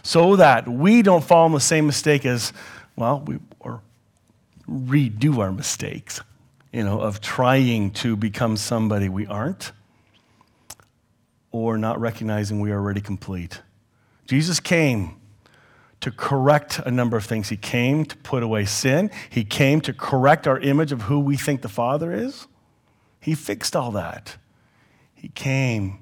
so 0.02 0.36
that 0.36 0.66
we 0.66 1.02
don't 1.02 1.22
fall 1.22 1.46
in 1.46 1.52
the 1.52 1.60
same 1.60 1.86
mistake 1.86 2.24
as, 2.24 2.52
well, 2.96 3.20
we, 3.20 3.38
or 3.60 3.82
redo 4.68 5.38
our 5.38 5.52
mistakes, 5.52 6.20
you 6.72 6.82
know, 6.82 7.00
of 7.00 7.20
trying 7.20 7.90
to 7.90 8.16
become 8.16 8.56
somebody 8.56 9.08
we 9.08 9.26
aren't 9.26 9.72
or 11.52 11.78
not 11.78 12.00
recognizing 12.00 12.60
we 12.60 12.72
are 12.72 12.78
already 12.78 13.00
complete. 13.00 13.62
Jesus 14.26 14.58
came 14.58 15.16
to 16.00 16.10
correct 16.10 16.80
a 16.80 16.90
number 16.90 17.16
of 17.16 17.24
things. 17.24 17.48
He 17.48 17.56
came 17.56 18.04
to 18.06 18.16
put 18.18 18.42
away 18.42 18.64
sin, 18.64 19.10
He 19.30 19.44
came 19.44 19.80
to 19.82 19.92
correct 19.92 20.48
our 20.48 20.58
image 20.58 20.90
of 20.90 21.02
who 21.02 21.20
we 21.20 21.36
think 21.36 21.62
the 21.62 21.68
Father 21.68 22.12
is. 22.12 22.48
He 23.20 23.34
fixed 23.36 23.76
all 23.76 23.92
that. 23.92 24.36
He 25.14 25.28
came 25.28 26.00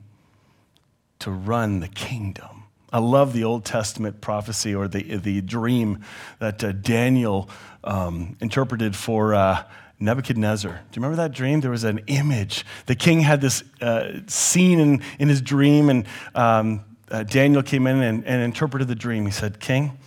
to 1.19 1.31
run 1.31 1.81
the 1.81 1.89
kingdom. 1.89 2.65
I 2.93 2.99
love 2.99 3.35
the 3.35 3.45
Old 3.45 3.65
Testament 3.65 4.21
prophecy 4.21 4.75
or 4.75 4.89
the, 4.89 5.17
the 5.19 5.43
dream 5.43 6.03
that 6.39 6.65
uh, 6.65 6.73
Daniel 6.73 7.49
um, 7.85 8.37
interpreted 8.41 8.97
for 8.97 9.35
uh, 9.35 9.65
Nebuchadnezzar. 10.01 10.73
Do 10.73 10.77
you 10.79 11.03
remember 11.03 11.17
that 11.17 11.33
dream? 11.33 11.61
There 11.61 11.71
was 11.71 11.85
an 11.85 12.01
image. 12.07 12.65
The 12.87 12.95
king 12.95 13.21
had 13.21 13.41
this 13.41 13.63
uh, 13.83 14.21
scene 14.27 14.81
in, 14.81 15.03
in 15.19 15.29
his 15.29 15.43
dream, 15.43 15.91
and 15.91 16.07
um, 16.35 16.85
uh, 17.11 17.23
Daniel 17.25 17.63
came 17.63 17.87
in 17.87 18.03
and, 18.03 18.25
and 18.25 18.43
interpreted 18.43 18.89
the 18.89 18.95
dream. 18.95 19.27
He 19.27 19.31
said, 19.31 19.61
King, 19.61 19.99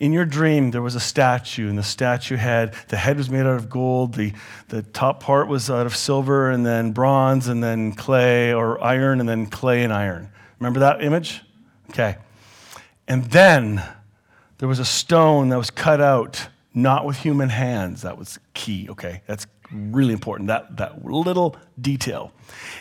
in 0.00 0.12
your 0.12 0.26
dream, 0.26 0.70
there 0.70 0.82
was 0.82 0.94
a 0.94 1.00
statue, 1.00 1.68
and 1.68 1.78
the 1.78 1.82
statue 1.82 2.36
had, 2.36 2.74
the 2.88 2.96
head 2.96 3.16
was 3.16 3.30
made 3.30 3.40
out 3.40 3.56
of 3.56 3.70
gold, 3.70 4.14
the, 4.14 4.32
the 4.68 4.82
top 4.82 5.20
part 5.20 5.48
was 5.48 5.70
out 5.70 5.86
of 5.86 5.96
silver, 5.96 6.50
and 6.50 6.64
then 6.64 6.92
bronze, 6.92 7.48
and 7.48 7.64
then 7.64 7.92
clay 7.92 8.52
or 8.52 8.82
iron, 8.84 9.18
and 9.18 9.28
then 9.28 9.46
clay 9.46 9.82
and 9.82 9.92
iron. 9.92 10.30
Remember 10.60 10.80
that 10.80 11.02
image? 11.02 11.42
Okay. 11.90 12.16
And 13.08 13.24
then 13.24 13.82
there 14.58 14.68
was 14.68 14.78
a 14.78 14.84
stone 14.84 15.48
that 15.48 15.58
was 15.58 15.70
cut 15.70 16.00
out 16.00 16.48
not 16.82 17.04
with 17.04 17.18
human 17.18 17.48
hands. 17.48 18.02
That 18.02 18.16
was 18.16 18.38
key, 18.54 18.88
okay? 18.90 19.22
That's 19.26 19.46
really 19.72 20.12
important, 20.12 20.46
that, 20.46 20.76
that 20.76 21.04
little 21.04 21.56
detail. 21.80 22.32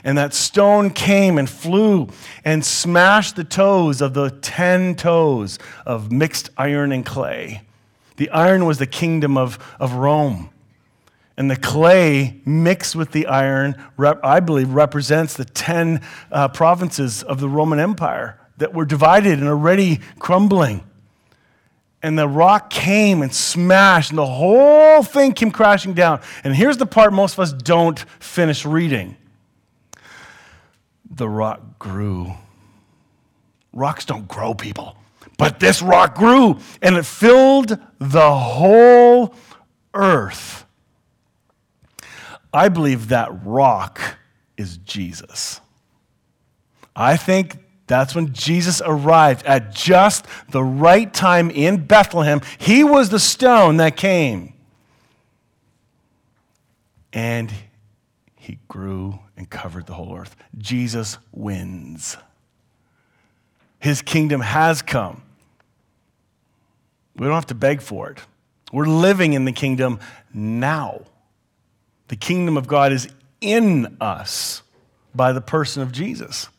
And 0.03 0.17
that 0.17 0.33
stone 0.33 0.91
came 0.91 1.37
and 1.37 1.49
flew 1.49 2.07
and 2.45 2.63
smashed 2.63 3.35
the 3.35 3.43
toes 3.43 3.99
of 3.99 4.13
the 4.13 4.29
10 4.29 4.95
toes 4.95 5.59
of 5.85 6.11
mixed 6.11 6.49
iron 6.57 6.91
and 6.91 7.05
clay. 7.05 7.63
The 8.17 8.29
iron 8.29 8.65
was 8.65 8.77
the 8.77 8.87
kingdom 8.87 9.37
of, 9.37 9.59
of 9.79 9.93
Rome. 9.93 10.51
And 11.35 11.51
the 11.51 11.57
clay 11.57 12.41
mixed 12.45 12.95
with 12.95 13.11
the 13.11 13.27
iron, 13.27 13.75
I 13.99 14.39
believe, 14.39 14.69
represents 14.69 15.35
the 15.35 15.45
10 15.45 16.01
uh, 16.31 16.47
provinces 16.49 17.21
of 17.23 17.39
the 17.39 17.49
Roman 17.49 17.79
Empire 17.79 18.39
that 18.57 18.73
were 18.73 18.85
divided 18.85 19.39
and 19.39 19.47
already 19.47 19.99
crumbling 20.19 20.83
and 22.03 22.17
the 22.17 22.27
rock 22.27 22.69
came 22.69 23.21
and 23.21 23.33
smashed, 23.33 24.11
and 24.11 24.17
the 24.17 24.25
whole 24.25 25.03
thing 25.03 25.33
came 25.33 25.51
crashing 25.51 25.93
down. 25.93 26.21
And 26.43 26.55
here's 26.55 26.77
the 26.77 26.85
part 26.85 27.13
most 27.13 27.33
of 27.33 27.39
us 27.39 27.53
don't 27.53 27.99
finish 28.19 28.65
reading 28.65 29.17
the 31.17 31.27
rock 31.27 31.79
grew. 31.79 32.33
Rocks 33.73 34.05
don't 34.05 34.27
grow, 34.27 34.53
people. 34.53 34.95
But 35.37 35.59
this 35.59 35.81
rock 35.81 36.15
grew, 36.15 36.59
and 36.81 36.95
it 36.95 37.05
filled 37.05 37.77
the 37.99 38.33
whole 38.35 39.35
earth. 39.93 40.65
I 42.53 42.69
believe 42.69 43.09
that 43.09 43.45
rock 43.45 43.99
is 44.57 44.77
Jesus. 44.77 45.59
I 46.95 47.17
think 47.17 47.57
that's 47.87 48.13
when 48.13 48.33
Jesus 48.33 48.81
arrived 48.85 49.45
at 49.45 49.73
just 49.73 50.25
the 50.49 50.63
right 50.63 51.11
time 51.13 51.49
in 51.49 51.85
Bethlehem. 51.85 52.41
He 52.57 52.83
was 52.83 53.09
the 53.09 53.19
stone 53.19 53.77
that 53.77 53.95
came. 53.95 54.53
And 57.13 57.51
he 58.35 58.59
grew 58.67 59.19
and 59.37 59.49
covered 59.49 59.87
the 59.87 59.93
whole 59.93 60.15
earth. 60.15 60.35
Jesus 60.57 61.17
wins. 61.31 62.17
His 63.79 64.01
kingdom 64.01 64.41
has 64.41 64.81
come. 64.81 65.23
We 67.15 67.25
don't 67.25 67.35
have 67.35 67.47
to 67.47 67.55
beg 67.55 67.81
for 67.81 68.09
it. 68.11 68.19
We're 68.71 68.85
living 68.85 69.33
in 69.33 69.45
the 69.45 69.53
kingdom 69.53 69.99
now. 70.33 71.01
The 72.09 72.15
kingdom 72.15 72.57
of 72.57 72.67
God 72.67 72.91
is 72.91 73.07
in 73.39 73.97
us 74.01 74.61
by 75.15 75.31
the 75.31 75.41
person 75.41 75.81
of 75.81 75.91
Jesus. 75.91 76.49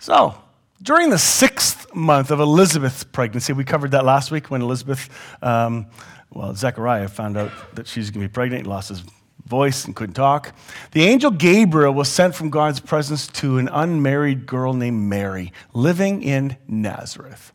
So, 0.00 0.34
during 0.82 1.10
the 1.10 1.18
sixth 1.18 1.94
month 1.94 2.30
of 2.30 2.40
Elizabeth's 2.40 3.04
pregnancy, 3.04 3.52
we 3.52 3.64
covered 3.64 3.90
that 3.90 4.06
last 4.06 4.30
week 4.30 4.50
when 4.50 4.62
Elizabeth, 4.62 5.10
um, 5.42 5.88
well, 6.32 6.54
Zechariah 6.54 7.06
found 7.06 7.36
out 7.36 7.52
that 7.74 7.86
she's 7.86 8.10
going 8.10 8.22
to 8.22 8.28
be 8.28 8.32
pregnant. 8.32 8.66
Lost 8.66 8.88
his 8.88 9.04
voice 9.44 9.84
and 9.84 9.94
couldn't 9.94 10.14
talk. 10.14 10.54
The 10.92 11.02
angel 11.02 11.30
Gabriel 11.30 11.92
was 11.92 12.08
sent 12.08 12.34
from 12.34 12.48
God's 12.48 12.80
presence 12.80 13.26
to 13.26 13.58
an 13.58 13.68
unmarried 13.68 14.46
girl 14.46 14.72
named 14.72 15.02
Mary 15.02 15.52
living 15.74 16.22
in 16.22 16.56
Nazareth. 16.66 17.52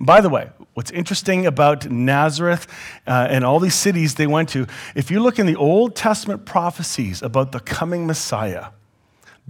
By 0.00 0.22
the 0.22 0.30
way, 0.30 0.48
what's 0.72 0.90
interesting 0.92 1.44
about 1.44 1.90
Nazareth 1.90 2.66
uh, 3.06 3.26
and 3.28 3.44
all 3.44 3.60
these 3.60 3.74
cities 3.74 4.14
they 4.14 4.26
went 4.26 4.48
to, 4.50 4.66
if 4.94 5.10
you 5.10 5.20
look 5.20 5.38
in 5.38 5.44
the 5.44 5.56
Old 5.56 5.94
Testament 5.94 6.46
prophecies 6.46 7.20
about 7.20 7.52
the 7.52 7.60
coming 7.60 8.06
Messiah, 8.06 8.68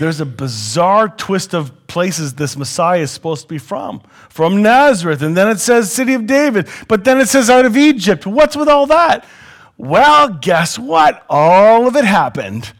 there's 0.02 0.20
a 0.20 0.26
bizarre 0.26 1.08
twist 1.08 1.54
of 1.54 1.86
places 1.86 2.34
this 2.34 2.56
Messiah 2.56 2.98
is 2.98 3.12
supposed 3.12 3.42
to 3.42 3.48
be 3.48 3.58
from. 3.58 4.02
From 4.28 4.60
Nazareth, 4.60 5.22
and 5.22 5.36
then 5.36 5.48
it 5.48 5.60
says 5.60 5.92
city 5.92 6.14
of 6.14 6.26
David, 6.26 6.68
but 6.88 7.04
then 7.04 7.20
it 7.20 7.28
says 7.28 7.48
out 7.48 7.64
of 7.64 7.76
Egypt. 7.76 8.26
What's 8.26 8.56
with 8.56 8.68
all 8.68 8.86
that? 8.86 9.24
Well, 9.76 10.28
guess 10.28 10.76
what? 10.76 11.24
All 11.30 11.86
of 11.86 11.94
it 11.94 12.04
happened. 12.04 12.72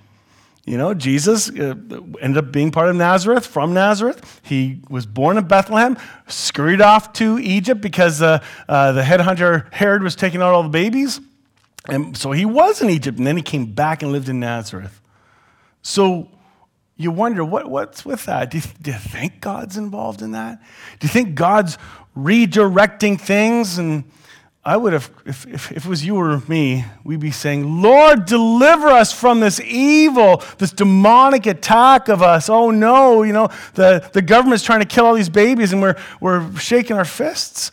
You 0.65 0.79
know, 0.79 0.95
Jesus 0.95 1.49
uh, 1.49 1.75
ended 2.21 2.45
up 2.45 2.51
being 2.51 2.73
part 2.73 2.89
of 2.89 2.97
Nazareth, 2.97 3.47
from 3.47 3.73
Nazareth. 3.73 4.41
He 4.43 4.81
was 4.91 5.07
born 5.07 5.39
in 5.39 5.47
Bethlehem, 5.47 5.97
scurried 6.27 6.81
off 6.81 7.13
to 7.15 7.39
Egypt 7.39 7.81
because 7.81 8.21
uh, 8.21 8.43
uh, 8.69 8.93
the 8.93 9.03
headhunter 9.03 9.73
Herod 9.73 10.03
was 10.03 10.17
taking 10.17 10.43
out 10.43 10.55
all 10.55 10.65
the 10.65 10.69
babies. 10.69 11.21
And 11.89 12.17
so 12.17 12.33
he 12.33 12.45
was 12.45 12.83
in 12.83 12.91
Egypt, 12.91 13.19
and 13.19 13.27
then 13.27 13.37
he 13.37 13.43
came 13.45 13.67
back 13.67 14.03
and 14.03 14.11
lived 14.11 14.29
in 14.29 14.41
Nazareth. 14.41 15.01
So 15.83 16.29
you 16.97 17.11
wonder, 17.11 17.45
what, 17.45 17.69
what's 17.69 18.05
with 18.05 18.27
that? 18.27 18.51
Do 18.51 18.59
you, 18.59 18.65
do 18.81 18.91
you 18.91 18.99
think 18.99 19.41
God's 19.41 19.77
involved 19.77 20.23
in 20.23 20.33
that? 20.33 20.61
Do 21.01 21.07
you 21.07 21.13
think 21.13 21.35
God's 21.35 21.79
redirecting 22.17 23.21
things? 23.21 23.79
And 23.79 24.05
I 24.65 24.77
would 24.77 24.93
have, 24.93 25.11
if, 25.25 25.47
if, 25.47 25.73
if, 25.73 25.85
it 25.85 25.87
was 25.87 26.05
you 26.05 26.17
or 26.17 26.43
me, 26.49 26.85
we'd 27.03 27.21
be 27.21 27.31
saying, 27.31 27.83
Lord, 27.83 28.27
deliver 28.27 28.89
us 28.89 29.13
from 29.13 29.41
this 29.41 29.59
evil, 29.61 30.43
this 30.59 30.71
demonic 30.71 31.47
attack 31.47 32.09
of 32.09 32.23
us. 32.23 32.49
Oh 32.49 32.71
no, 32.71 33.23
you 33.23 33.33
know, 33.33 33.49
the, 33.75 34.09
the 34.13 34.23
government's 34.23 34.63
trying 34.63 34.81
to 34.81 34.87
kill 34.87 35.07
all 35.07 35.15
these 35.15 35.31
babies 35.31 35.73
and 35.73 35.81
we're, 35.81 35.97
we're 36.21 36.55
shaking 36.59 36.97
our 36.97 37.05
fists. 37.05 37.71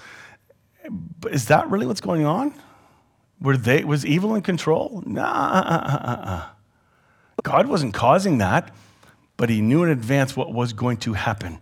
But 1.20 1.34
is 1.34 1.48
that 1.48 1.70
really 1.70 1.86
what's 1.86 2.02
going 2.02 2.26
on? 2.26 2.54
Were 3.42 3.58
they, 3.58 3.84
was 3.84 4.06
evil 4.06 4.34
in 4.36 4.42
control? 4.42 5.04
Nah. 5.06 6.46
God 7.44 7.68
wasn't 7.68 7.94
causing 7.94 8.40
that 8.40 8.74
but 9.40 9.50
he 9.50 9.62
knew 9.62 9.86
in 9.86 9.90
advance 9.90 10.36
what 10.36 10.52
was 10.52 10.74
going 10.74 10.98
to 10.98 11.14
happen. 11.14 11.60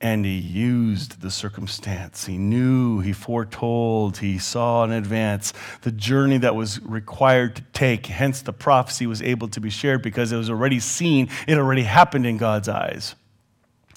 And 0.00 0.24
he 0.24 0.38
used 0.38 1.20
the 1.20 1.30
circumstance. 1.30 2.24
He 2.24 2.38
knew, 2.38 3.00
he 3.00 3.12
foretold, 3.12 4.16
he 4.16 4.38
saw 4.38 4.84
in 4.84 4.92
advance 4.92 5.52
the 5.82 5.92
journey 5.92 6.38
that 6.38 6.56
was 6.56 6.80
required 6.80 7.56
to 7.56 7.62
take. 7.74 8.06
Hence, 8.06 8.40
the 8.40 8.54
prophecy 8.54 9.06
was 9.06 9.20
able 9.20 9.48
to 9.48 9.60
be 9.60 9.68
shared 9.68 10.00
because 10.00 10.32
it 10.32 10.38
was 10.38 10.48
already 10.48 10.80
seen, 10.80 11.28
it 11.46 11.58
already 11.58 11.82
happened 11.82 12.24
in 12.24 12.38
God's 12.38 12.70
eyes. 12.70 13.14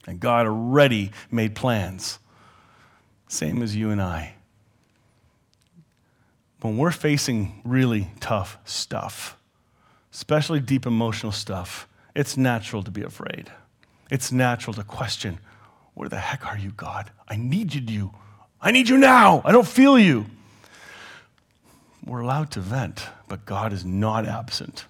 And 0.05 0.19
God 0.19 0.45
already 0.45 1.13
made 1.31 1.55
plans. 1.55 2.19
Same 3.29 3.63
as 3.63 3.73
you 3.73 3.89
and 3.91 4.01
I. 4.01 4.33
When 6.59 6.77
we're 6.77 6.91
facing 6.91 7.61
really 7.63 8.09
tough 8.19 8.57
stuff, 8.65 9.37
especially 10.11 10.59
deep 10.59 10.85
emotional 10.85 11.31
stuff, 11.31 11.87
it's 12.15 12.37
natural 12.37 12.83
to 12.83 12.91
be 12.91 13.03
afraid. 13.03 13.51
It's 14.09 14.31
natural 14.31 14.73
to 14.73 14.83
question, 14.83 15.39
where 15.93 16.09
the 16.09 16.19
heck 16.19 16.45
are 16.45 16.57
you, 16.57 16.71
God? 16.71 17.11
I 17.27 17.37
need 17.37 17.73
you. 17.89 18.13
I 18.61 18.71
need 18.71 18.89
you 18.89 18.97
now. 18.97 19.41
I 19.45 19.51
don't 19.51 19.67
feel 19.67 19.97
you. 19.97 20.25
We're 22.05 22.21
allowed 22.21 22.51
to 22.51 22.59
vent, 22.59 23.07
but 23.27 23.45
God 23.45 23.73
is 23.73 23.85
not 23.85 24.27
absent. 24.27 24.85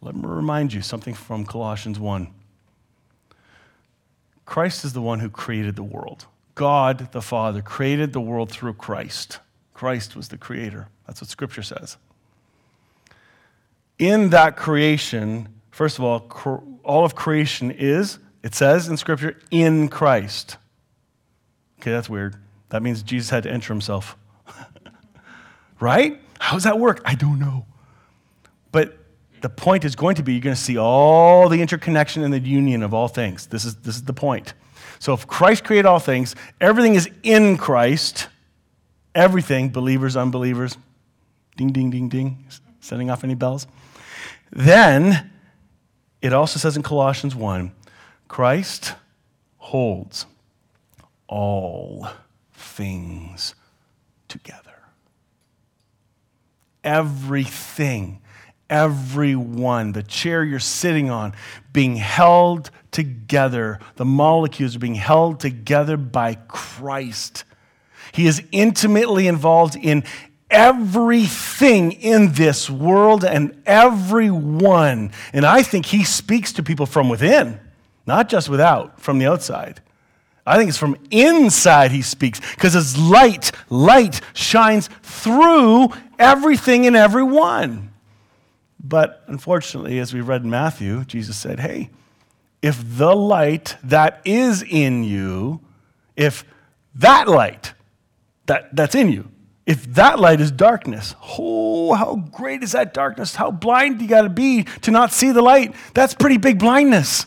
Let 0.00 0.16
me 0.16 0.22
remind 0.24 0.72
you 0.72 0.82
something 0.82 1.14
from 1.14 1.46
Colossians 1.46 1.98
1. 1.98 2.28
Christ 4.44 4.84
is 4.84 4.92
the 4.92 5.00
one 5.00 5.20
who 5.20 5.30
created 5.30 5.76
the 5.76 5.82
world. 5.82 6.26
God, 6.54 7.12
the 7.12 7.22
Father, 7.22 7.62
created 7.62 8.12
the 8.12 8.20
world 8.20 8.50
through 8.50 8.74
Christ. 8.74 9.38
Christ 9.72 10.16
was 10.16 10.28
the 10.28 10.36
creator. 10.36 10.88
That's 11.06 11.20
what 11.20 11.30
Scripture 11.30 11.62
says. 11.62 11.96
In 13.98 14.30
that 14.30 14.56
creation, 14.56 15.48
First 15.72 15.98
of 15.98 16.04
all, 16.04 16.80
all 16.84 17.04
of 17.04 17.14
creation 17.14 17.70
is, 17.70 18.18
it 18.42 18.54
says 18.54 18.88
in 18.88 18.98
Scripture, 18.98 19.38
in 19.50 19.88
Christ. 19.88 20.58
Okay, 21.80 21.90
that's 21.90 22.10
weird. 22.10 22.36
That 22.68 22.82
means 22.82 23.02
Jesus 23.02 23.30
had 23.30 23.42
to 23.44 23.50
enter 23.50 23.72
himself. 23.72 24.16
right? 25.80 26.20
How 26.38 26.54
does 26.54 26.64
that 26.64 26.78
work? 26.78 27.00
I 27.06 27.14
don't 27.14 27.38
know. 27.38 27.64
But 28.70 28.98
the 29.40 29.48
point 29.48 29.84
is 29.86 29.96
going 29.96 30.16
to 30.16 30.22
be 30.22 30.34
you're 30.34 30.42
going 30.42 30.54
to 30.54 30.60
see 30.60 30.76
all 30.76 31.48
the 31.48 31.60
interconnection 31.62 32.22
and 32.22 32.32
the 32.32 32.38
union 32.38 32.82
of 32.82 32.92
all 32.92 33.08
things. 33.08 33.46
This 33.46 33.64
is, 33.64 33.76
this 33.76 33.96
is 33.96 34.04
the 34.04 34.12
point. 34.12 34.52
So 34.98 35.14
if 35.14 35.26
Christ 35.26 35.64
created 35.64 35.86
all 35.86 35.98
things, 35.98 36.36
everything 36.60 36.94
is 36.96 37.08
in 37.22 37.56
Christ. 37.56 38.28
Everything, 39.14 39.70
believers, 39.70 40.16
unbelievers, 40.16 40.76
ding, 41.56 41.72
ding, 41.72 41.90
ding, 41.90 42.08
ding, 42.08 42.46
setting 42.80 43.10
off 43.10 43.24
any 43.24 43.34
bells. 43.34 43.66
Then 44.50 45.31
it 46.22 46.32
also 46.32 46.58
says 46.58 46.76
in 46.76 46.82
Colossians 46.82 47.34
1 47.34 47.72
Christ 48.28 48.94
holds 49.58 50.24
all 51.26 52.08
things 52.52 53.54
together. 54.28 54.60
Everything, 56.84 58.20
everyone, 58.70 59.92
the 59.92 60.02
chair 60.02 60.44
you're 60.44 60.58
sitting 60.58 61.10
on, 61.10 61.34
being 61.72 61.96
held 61.96 62.70
together, 62.90 63.78
the 63.96 64.04
molecules 64.04 64.76
are 64.76 64.80
being 64.80 64.94
held 64.94 65.40
together 65.40 65.96
by 65.96 66.34
Christ. 66.48 67.44
He 68.12 68.26
is 68.26 68.42
intimately 68.52 69.26
involved 69.26 69.76
in 69.76 70.04
everything 70.52 71.92
in 71.92 72.32
this 72.34 72.70
world 72.70 73.24
and 73.24 73.60
everyone. 73.66 75.10
And 75.32 75.44
I 75.44 75.62
think 75.62 75.86
he 75.86 76.04
speaks 76.04 76.52
to 76.52 76.62
people 76.62 76.86
from 76.86 77.08
within, 77.08 77.58
not 78.06 78.28
just 78.28 78.48
without, 78.48 79.00
from 79.00 79.18
the 79.18 79.26
outside. 79.26 79.80
I 80.46 80.56
think 80.56 80.68
it's 80.68 80.78
from 80.78 80.96
inside 81.10 81.92
he 81.92 82.02
speaks 82.02 82.40
because 82.40 82.74
his 82.74 82.98
light, 82.98 83.52
light 83.70 84.20
shines 84.34 84.88
through 85.02 85.88
everything 86.18 86.86
and 86.86 86.96
everyone. 86.96 87.92
But 88.82 89.22
unfortunately, 89.28 90.00
as 90.00 90.12
we 90.12 90.20
read 90.20 90.42
in 90.42 90.50
Matthew, 90.50 91.04
Jesus 91.04 91.36
said, 91.36 91.60
Hey, 91.60 91.90
if 92.60 92.80
the 92.98 93.14
light 93.14 93.76
that 93.84 94.20
is 94.24 94.62
in 94.62 95.04
you, 95.04 95.60
if 96.16 96.44
that 96.94 97.28
light 97.28 97.74
that, 98.46 98.74
that's 98.74 98.94
in 98.94 99.10
you, 99.10 99.30
if 99.64 99.84
that 99.94 100.18
light 100.18 100.40
is 100.40 100.50
darkness, 100.50 101.14
oh, 101.38 101.94
how 101.94 102.16
great 102.16 102.62
is 102.62 102.72
that 102.72 102.92
darkness? 102.92 103.36
How 103.36 103.50
blind 103.50 104.00
you 104.00 104.08
got 104.08 104.22
to 104.22 104.28
be 104.28 104.64
to 104.82 104.90
not 104.90 105.12
see 105.12 105.30
the 105.30 105.42
light? 105.42 105.74
That's 105.94 106.14
pretty 106.14 106.38
big 106.38 106.58
blindness. 106.58 107.26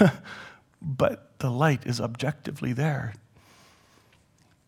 but 0.82 1.38
the 1.38 1.50
light 1.50 1.86
is 1.86 2.00
objectively 2.00 2.72
there. 2.72 3.14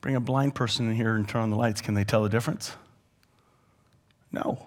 Bring 0.01 0.14
a 0.14 0.20
blind 0.20 0.55
person 0.55 0.88
in 0.88 0.94
here 0.94 1.16
and 1.16 1.29
turn 1.29 1.42
on 1.42 1.51
the 1.51 1.57
lights. 1.57 1.81
Can 1.81 1.94
they 1.94 2.05
tell 2.05 2.22
the 2.22 2.29
difference? 2.29 2.72
No. 4.31 4.64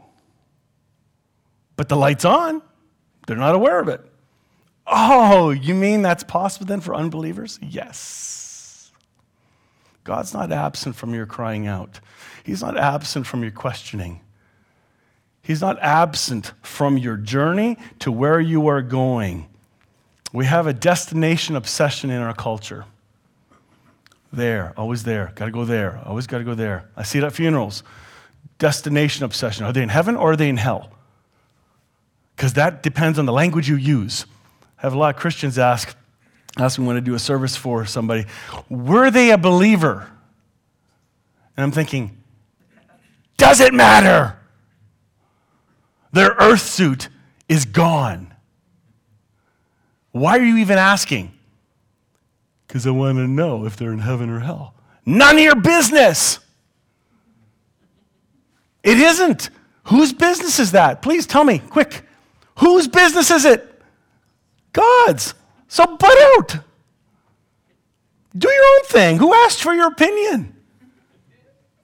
But 1.78 1.88
the 1.88 1.96
light's 1.96 2.26
on. 2.26 2.62
They're 3.28 3.38
not 3.38 3.56
aware 3.56 3.80
of 3.80 3.88
it. 3.88 4.02
Oh, 4.86 5.52
you 5.52 5.76
mean 5.76 6.02
that's 6.02 6.24
possible 6.24 6.66
then 6.66 6.82
for 6.82 6.96
unbelievers? 6.96 7.60
Yes. 7.62 8.49
God's 10.04 10.34
not 10.34 10.52
absent 10.52 10.96
from 10.96 11.14
your 11.14 11.26
crying 11.26 11.68
out, 11.68 12.00
He's 12.44 12.62
not 12.62 12.78
absent 12.78 13.28
from 13.28 13.42
your 13.42 13.52
questioning. 13.52 14.22
He's 15.42 15.62
not 15.62 15.80
absent 15.80 16.54
from 16.62 16.98
your 16.98 17.18
journey 17.18 17.78
to 18.00 18.12
where 18.12 18.40
you 18.40 18.68
are 18.68 18.84
going. 18.84 19.48
We 20.32 20.46
have 20.46 20.68
a 20.68 20.74
destination 20.74 21.56
obsession 21.56 22.12
in 22.12 22.22
our 22.22 22.36
culture. 22.36 22.86
There, 24.32 24.74
always 24.78 25.04
there, 25.04 25.32
gotta 25.36 25.50
go 25.50 25.66
there, 25.66 26.00
always 26.06 26.28
gotta 26.28 26.44
go 26.44 26.54
there. 26.54 26.88
I 26.96 27.02
see 27.02 27.18
it 27.18 27.24
at 27.24 27.34
funerals. 27.34 27.82
Destination 28.60 29.26
obsession. 29.26 29.66
Are 29.66 29.74
they 29.74 29.82
in 29.82 29.90
heaven 29.90 30.16
or 30.16 30.34
are 30.34 30.36
they 30.36 30.50
in 30.50 30.58
hell? 30.58 30.92
Because 32.36 32.54
that 32.54 32.84
depends 32.84 33.18
on 33.18 33.26
the 33.26 33.34
language 33.34 33.68
you 33.68 33.76
use. 33.76 34.26
I 34.78 34.82
have 34.84 34.94
a 34.94 34.98
lot 34.98 35.16
of 35.16 35.20
Christians 35.20 35.58
ask, 35.58 35.96
ask 36.58 36.80
me 36.80 36.86
when 36.86 36.98
I 36.98 37.02
do 37.02 37.14
a 37.14 37.20
service 37.20 37.56
for 37.56 37.86
somebody, 37.86 38.26
were 38.70 39.12
they 39.12 39.32
a 39.32 39.38
believer? 39.38 40.10
And 41.56 41.64
I'm 41.64 41.72
thinking, 41.72 42.18
does 43.38 43.60
it 43.60 43.74
matter? 43.74 44.38
Their 46.12 46.32
earth 46.40 46.62
suit 46.62 47.10
is 47.48 47.66
gone. 47.66 48.34
Why 50.12 50.38
are 50.38 50.44
you 50.44 50.58
even 50.58 50.78
asking? 50.78 51.32
Because 52.68 52.86
I 52.86 52.92
want 52.92 53.18
to 53.18 53.28
know 53.28 53.66
if 53.66 53.78
they're 53.78 53.94
in 53.94 54.00
heaven 54.00 54.30
or 54.30 54.40
hell. 54.40 54.74
None 55.06 55.38
of 55.38 55.42
your 55.42 55.56
business. 55.56 56.40
It 58.84 58.98
isn't. 58.98 59.50
Whose 59.86 60.14
business 60.14 60.60
is 60.60 60.72
that? 60.72 61.02
Please 61.02 61.26
tell 61.26 61.44
me, 61.44 61.60
quick. 61.60 62.06
Whose 62.60 62.88
business 62.88 63.32
is 63.32 63.46
it? 63.46 63.82
God's. 64.74 65.34
So 65.70 65.86
butt 65.86 66.18
out. 66.38 66.58
Do 68.38 68.50
your 68.50 68.64
own 68.76 68.86
thing. 68.86 69.18
Who 69.18 69.34
asked 69.34 69.62
for 69.62 69.74
your 69.74 69.88
opinion? 69.88 70.56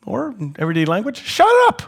Or, 0.06 0.36
everyday 0.60 0.86
language, 0.86 1.21
shut 1.21 1.48
up. 1.67 1.84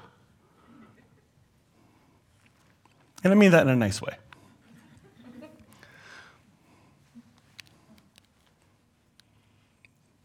And 3.24 3.34
I 3.34 3.36
mean 3.36 3.52
that 3.52 3.64
in 3.64 3.70
a 3.70 3.76
nice 3.76 4.02
way. 4.02 4.16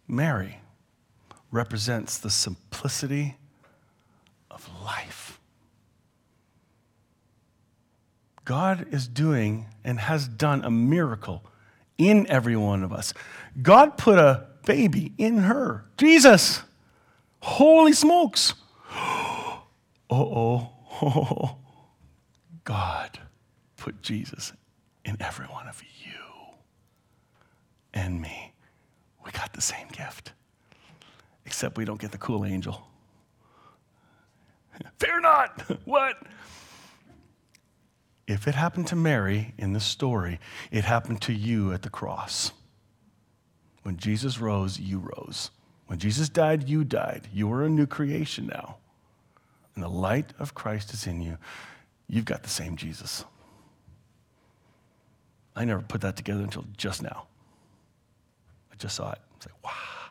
Mary 0.06 0.58
represents 1.50 2.18
the 2.18 2.30
simplicity 2.30 3.36
of 4.50 4.68
life. 4.84 5.40
God 8.44 8.86
is 8.90 9.08
doing 9.08 9.66
and 9.84 10.00
has 10.00 10.28
done 10.28 10.64
a 10.64 10.70
miracle 10.70 11.44
in 12.08 12.26
every 12.28 12.56
one 12.56 12.82
of 12.82 12.92
us. 12.92 13.14
God 13.60 13.96
put 13.96 14.18
a 14.18 14.46
baby 14.64 15.12
in 15.18 15.38
her, 15.38 15.84
Jesus. 15.96 16.62
Holy 17.40 17.92
smokes. 17.92 18.54
Uh 20.10 20.14
oh. 20.14 20.68
God 22.64 23.18
put 23.78 24.02
Jesus 24.02 24.52
in 25.06 25.16
every 25.20 25.46
one 25.46 25.66
of 25.68 25.82
you 26.04 26.12
and 27.94 28.20
me. 28.20 28.52
We 29.24 29.30
got 29.32 29.54
the 29.54 29.62
same 29.62 29.88
gift, 29.88 30.32
except 31.46 31.78
we 31.78 31.84
don't 31.84 32.00
get 32.00 32.12
the 32.12 32.18
cool 32.18 32.44
angel. 32.44 32.82
Fear 34.98 35.20
not. 35.20 35.60
what? 35.84 36.16
If 38.26 38.46
it 38.46 38.54
happened 38.54 38.86
to 38.88 38.96
Mary 38.96 39.54
in 39.58 39.72
the 39.72 39.80
story, 39.80 40.38
it 40.70 40.84
happened 40.84 41.20
to 41.22 41.32
you 41.32 41.72
at 41.72 41.82
the 41.82 41.90
cross. 41.90 42.52
When 43.82 43.96
Jesus 43.96 44.38
rose, 44.38 44.78
you 44.78 44.98
rose. 44.98 45.50
When 45.86 45.98
Jesus 45.98 46.28
died, 46.28 46.68
you 46.68 46.84
died. 46.84 47.28
You 47.32 47.52
are 47.52 47.64
a 47.64 47.68
new 47.68 47.86
creation 47.86 48.46
now. 48.46 48.76
And 49.74 49.82
the 49.82 49.88
light 49.88 50.32
of 50.38 50.54
Christ 50.54 50.92
is 50.94 51.06
in 51.06 51.20
you. 51.20 51.36
You've 52.08 52.24
got 52.24 52.42
the 52.42 52.48
same 52.48 52.76
Jesus. 52.76 53.24
I 55.56 55.64
never 55.64 55.82
put 55.82 56.00
that 56.02 56.16
together 56.16 56.42
until 56.42 56.64
just 56.76 57.02
now. 57.02 57.26
I 58.72 58.76
just 58.76 58.96
saw 58.96 59.12
it. 59.12 59.18
It's 59.36 59.46
like, 59.46 59.64
wow. 59.64 60.01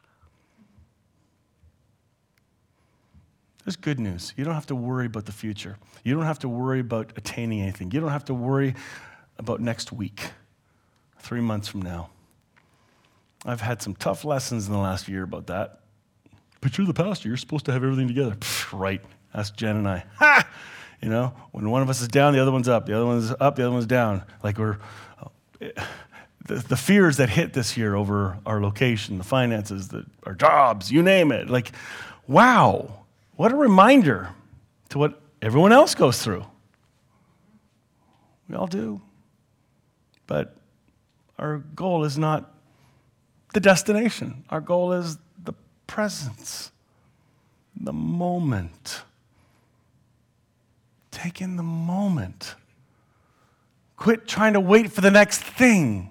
There's 3.63 3.75
good 3.75 3.99
news. 3.99 4.33
You 4.35 4.43
don't 4.43 4.55
have 4.55 4.67
to 4.67 4.75
worry 4.75 5.05
about 5.05 5.25
the 5.25 5.31
future. 5.31 5.77
You 6.03 6.15
don't 6.15 6.25
have 6.25 6.39
to 6.39 6.49
worry 6.49 6.79
about 6.79 7.13
attaining 7.15 7.61
anything. 7.61 7.91
You 7.91 7.99
don't 7.99 8.09
have 8.09 8.25
to 8.25 8.33
worry 8.33 8.75
about 9.37 9.59
next 9.59 9.91
week, 9.91 10.31
three 11.19 11.41
months 11.41 11.67
from 11.67 11.81
now. 11.81 12.09
I've 13.45 13.61
had 13.61 13.81
some 13.81 13.95
tough 13.95 14.25
lessons 14.25 14.67
in 14.67 14.73
the 14.73 14.79
last 14.79 15.07
year 15.07 15.23
about 15.23 15.47
that. 15.47 15.79
But 16.59 16.77
you're 16.77 16.87
the 16.87 16.93
pastor. 16.93 17.27
You're 17.27 17.37
supposed 17.37 17.65
to 17.65 17.71
have 17.71 17.83
everything 17.83 18.07
together. 18.07 18.31
Pfft, 18.31 18.79
right. 18.79 19.01
That's 19.33 19.51
Jen 19.51 19.77
and 19.77 19.87
I. 19.87 20.05
Ha! 20.17 20.47
You 21.01 21.09
know, 21.09 21.33
when 21.51 21.69
one 21.69 21.81
of 21.81 21.89
us 21.89 22.01
is 22.01 22.07
down, 22.07 22.33
the 22.33 22.39
other 22.39 22.51
one's 22.51 22.67
up. 22.67 22.85
The 22.85 22.95
other 22.95 23.05
one's 23.05 23.33
up, 23.39 23.55
the 23.55 23.63
other 23.63 23.71
one's 23.71 23.87
down. 23.87 24.23
Like 24.43 24.57
we're. 24.57 24.77
Uh, 25.59 25.83
the, 26.45 26.55
the 26.55 26.77
fears 26.77 27.17
that 27.17 27.29
hit 27.29 27.53
this 27.53 27.77
year 27.77 27.95
over 27.95 28.37
our 28.45 28.61
location, 28.61 29.17
the 29.17 29.23
finances, 29.23 29.89
the, 29.89 30.05
our 30.25 30.33
jobs, 30.33 30.91
you 30.91 31.03
name 31.03 31.31
it. 31.31 31.49
Like, 31.49 31.71
wow, 32.27 33.00
what 33.41 33.51
a 33.51 33.55
reminder 33.55 34.29
to 34.89 34.99
what 34.99 35.19
everyone 35.41 35.71
else 35.71 35.95
goes 35.95 36.21
through. 36.21 36.45
We 38.47 38.55
all 38.55 38.67
do. 38.67 39.01
But 40.27 40.55
our 41.39 41.57
goal 41.73 42.03
is 42.03 42.19
not 42.19 42.53
the 43.55 43.59
destination, 43.59 44.43
our 44.51 44.61
goal 44.61 44.91
is 44.91 45.17
the 45.43 45.53
presence, 45.87 46.71
the 47.75 47.91
moment. 47.91 49.01
Take 51.09 51.41
in 51.41 51.55
the 51.55 51.63
moment. 51.63 52.53
Quit 53.97 54.27
trying 54.27 54.53
to 54.53 54.59
wait 54.59 54.91
for 54.91 55.01
the 55.01 55.09
next 55.09 55.41
thing. 55.41 56.10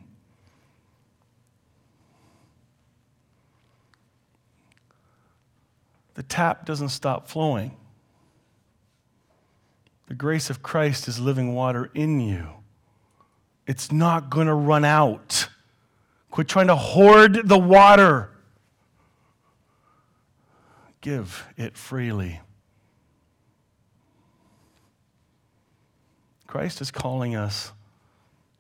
The 6.20 6.24
tap 6.24 6.66
doesn't 6.66 6.90
stop 6.90 7.28
flowing. 7.28 7.74
The 10.09 10.14
grace 10.14 10.50
of 10.50 10.62
Christ 10.62 11.09
is 11.09 11.18
living 11.18 11.54
water 11.54 11.90
in 11.94 12.20
you. 12.20 12.46
It's 13.66 13.90
not 13.90 14.28
going 14.28 14.46
to 14.46 14.52
run 14.52 14.85
out. 14.85 15.48
Quit 16.30 16.46
trying 16.46 16.66
to 16.66 16.76
hoard 16.76 17.48
the 17.48 17.59
water. 17.59 18.33
Give 21.00 21.42
it 21.56 21.78
freely. 21.78 22.42
Christ 26.46 26.83
is 26.83 26.90
calling 26.90 27.35
us 27.35 27.72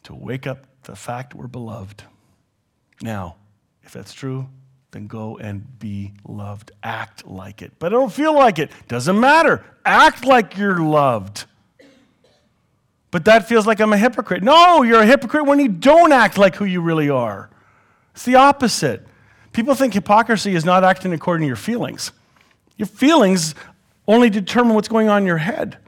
to 0.04 0.14
wake 0.14 0.46
up 0.46 0.64
the 0.84 0.96
fact 0.96 1.34
we're 1.34 1.46
beloved. 1.46 2.04
Now, 3.02 3.36
if 3.82 3.92
that's 3.92 4.14
true, 4.14 4.48
then 4.92 5.06
go 5.06 5.38
and 5.38 5.78
be 5.78 6.12
loved. 6.26 6.72
Act 6.82 7.26
like 7.26 7.62
it. 7.62 7.72
But 7.78 7.92
I 7.92 7.96
don't 7.96 8.12
feel 8.12 8.34
like 8.34 8.58
it. 8.58 8.70
Doesn't 8.88 9.18
matter. 9.18 9.64
Act 9.84 10.24
like 10.24 10.56
you're 10.56 10.80
loved. 10.80 11.44
But 13.10 13.24
that 13.24 13.48
feels 13.48 13.66
like 13.66 13.80
I'm 13.80 13.92
a 13.92 13.98
hypocrite. 13.98 14.42
No, 14.42 14.82
you're 14.82 15.00
a 15.00 15.06
hypocrite 15.06 15.46
when 15.46 15.58
you 15.58 15.68
don't 15.68 16.12
act 16.12 16.38
like 16.38 16.56
who 16.56 16.64
you 16.64 16.80
really 16.80 17.10
are. 17.10 17.50
It's 18.14 18.24
the 18.24 18.36
opposite. 18.36 19.06
People 19.52 19.74
think 19.74 19.94
hypocrisy 19.94 20.54
is 20.54 20.64
not 20.64 20.84
acting 20.84 21.12
according 21.12 21.44
to 21.44 21.46
your 21.48 21.56
feelings. 21.56 22.12
Your 22.76 22.86
feelings 22.86 23.54
only 24.06 24.30
determine 24.30 24.74
what's 24.74 24.88
going 24.88 25.08
on 25.08 25.22
in 25.22 25.26
your 25.26 25.38
head. 25.38 25.78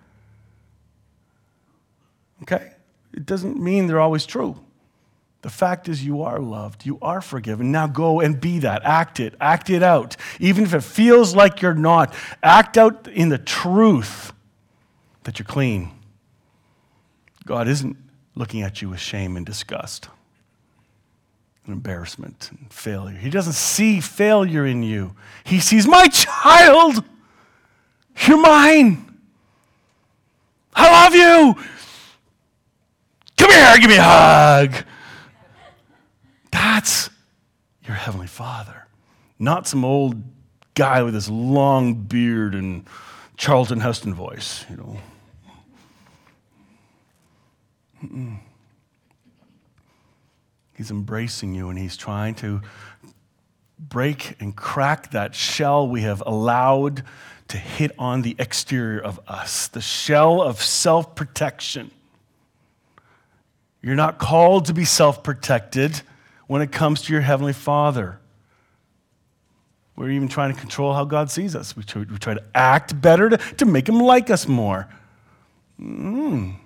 Okay? 2.43 2.73
It 3.15 3.25
doesn't 3.25 3.61
mean 3.61 3.87
they're 3.87 4.01
always 4.01 4.27
true. 4.27 4.59
The 5.43 5.51
fact 5.51 5.89
is, 5.89 6.05
you 6.05 6.23
are 6.23 6.39
loved. 6.39 6.87
You 6.87 6.99
are 7.03 7.21
forgiven. 7.21 7.73
Now 7.73 7.89
go 7.89 8.21
and 8.21 8.41
be 8.41 8.61
that. 8.61 8.83
Act 8.85 9.19
it. 9.19 9.35
Act 9.41 9.71
it 9.71 9.83
out. 9.83 10.17
Even 10.39 10.63
if 10.65 10.73
it 10.73 10.83
feels 10.83 11.35
like 11.35 11.61
you're 11.61 11.75
not, 11.75 12.15
act 12.43 12.79
out 12.79 13.09
in 13.09 13.29
the 13.29 13.39
truth 13.39 14.33
that 15.25 15.41
you're 15.41 15.47
clean. 15.47 15.91
God 17.45 17.67
isn't 17.67 17.97
looking 18.37 18.63
at 18.63 18.81
you 18.81 18.89
with 18.89 19.01
shame 19.01 19.37
and 19.37 19.45
disgust 19.45 20.09
and 21.67 21.75
embarrassment 21.75 22.51
and 22.53 22.73
failure. 22.73 23.19
He 23.19 23.31
doesn't 23.31 23.55
see 23.55 24.01
failure 24.01 24.65
in 24.65 24.85
you. 24.85 25.15
He 25.43 25.59
sees, 25.59 25.87
My 25.87 26.07
child, 26.07 27.05
you're 28.27 28.41
mine. 28.41 29.09
I 30.75 31.05
love 31.05 31.15
you. 31.15 31.63
Come 33.37 33.51
here, 33.51 33.79
give 33.79 33.91
me 33.91 33.97
a 33.97 34.03
hug. 34.03 34.85
That's 36.83 37.11
your 37.87 37.95
Heavenly 37.95 38.27
Father, 38.27 38.89
not 39.39 39.69
some 39.69 39.85
old 39.85 40.21
guy 40.75 41.05
with 41.05 41.15
this 41.15 41.29
long 41.29 41.95
beard 41.95 42.57
and 42.57 42.89
Charlton 43.37 43.79
Heston 43.79 44.15
voice, 44.15 44.65
you 44.69 44.77
know. 44.77 44.97
Mm-mm. 48.03 48.39
He's 50.75 50.91
embracing 50.91 51.55
you 51.55 51.69
and 51.69 51.79
he's 51.79 51.97
trying 51.97 52.35
to 52.37 52.63
break 53.79 54.35
and 54.41 54.57
crack 54.57 55.13
that 55.13 55.37
shell 55.37 55.87
we 55.87 56.01
have 56.01 56.21
allowed 56.27 57.05
to 57.47 57.59
hit 57.59 57.93
on 57.97 58.23
the 58.23 58.35
exterior 58.41 58.99
of 58.99 59.21
us, 59.29 59.69
the 59.69 59.81
shell 59.81 60.43
of 60.43 60.61
self 60.61 61.15
protection. 61.15 61.93
You're 63.81 63.95
not 63.95 64.19
called 64.19 64.65
to 64.65 64.75
be 64.75 64.85
self 64.85 65.23
protected 65.23 66.03
when 66.47 66.63
it 66.63 66.73
comes 66.73 67.03
to 67.03 67.13
your 67.13 67.23
Heavenly 67.23 67.53
Father. 67.53 68.19
We're 69.97 70.11
even 70.11 70.29
trying 70.29 70.55
to 70.55 70.59
control 70.59 70.95
how 70.95 71.05
God 71.05 71.31
sees 71.31 71.55
us. 71.55 71.77
We 71.77 71.83
try, 71.83 72.03
we 72.03 72.19
try 72.19 72.35
to 72.35 72.43
act 72.55 73.01
better 73.01 73.29
to, 73.29 73.37
to 73.37 73.65
make 73.65 73.89
Him 73.89 74.01
like 74.01 74.31
us 74.31 74.49
more. 74.49 74.89
Mm, 75.81 76.57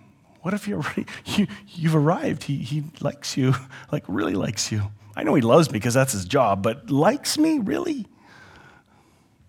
what 0.43 0.55
if 0.55 0.69
you're, 0.69 0.85
you, 1.27 1.47
you've 1.69 1.97
arrived? 1.97 2.45
He, 2.45 2.59
he 2.59 2.85
likes 3.01 3.37
you, 3.37 3.55
like 3.93 4.05
really 4.07 4.35
likes 4.35 4.71
you. 4.71 4.91
I 5.17 5.23
know 5.23 5.35
He 5.35 5.43
loves 5.43 5.71
me 5.71 5.79
because 5.79 5.95
that's 5.95 6.13
His 6.13 6.25
job, 6.25 6.63
but 6.63 6.91
likes 6.91 7.37
me? 7.37 7.59
Really? 7.59 8.07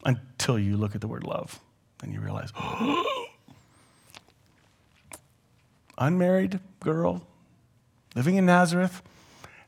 until 0.08 0.58
you 0.58 0.78
look 0.78 0.96
at 0.96 1.02
the 1.02 1.08
word 1.08 1.24
love 1.24 1.60
and 2.02 2.14
you 2.14 2.22
realize, 2.22 2.52
unmarried 5.98 6.60
girl 6.80 7.28
living 8.16 8.36
in 8.36 8.46
Nazareth, 8.46 9.02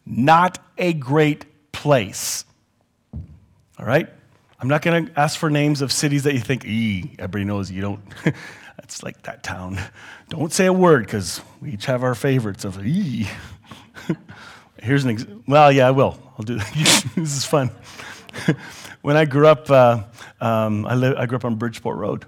not 0.09 0.57
a 0.77 0.93
great 0.93 1.45
place. 1.71 2.43
All 3.77 3.85
right? 3.85 4.09
I'm 4.59 4.67
not 4.67 4.81
going 4.81 5.05
to 5.05 5.19
ask 5.19 5.39
for 5.39 5.49
names 5.49 5.81
of 5.81 5.91
cities 5.91 6.23
that 6.23 6.33
you 6.33 6.41
think, 6.41 6.65
ee, 6.65 7.15
everybody 7.17 7.45
knows 7.45 7.71
you 7.71 7.81
don't. 7.81 8.01
That's 8.77 9.03
like 9.03 9.21
that 9.21 9.43
town. 9.43 9.79
Don't 10.27 10.51
say 10.51 10.65
a 10.65 10.73
word 10.73 11.05
because 11.05 11.41
we 11.61 11.71
each 11.71 11.85
have 11.85 12.03
our 12.03 12.15
favorites 12.15 12.65
of 12.65 12.85
ee. 12.85 13.29
Here's 14.81 15.03
an 15.03 15.11
example. 15.11 15.43
Well, 15.47 15.71
yeah, 15.71 15.87
I 15.87 15.91
will. 15.91 16.19
I'll 16.37 16.43
do 16.43 16.55
that. 16.55 17.11
this 17.15 17.37
is 17.37 17.45
fun. 17.45 17.71
when 19.01 19.15
I 19.15 19.25
grew 19.25 19.47
up, 19.47 19.69
uh, 19.69 20.03
um, 20.41 20.85
I, 20.85 20.95
li- 20.95 21.15
I, 21.15 21.25
grew 21.25 21.37
up 21.37 21.45
on 21.45 21.55
Bridgeport 21.55 21.97
Road, 21.97 22.25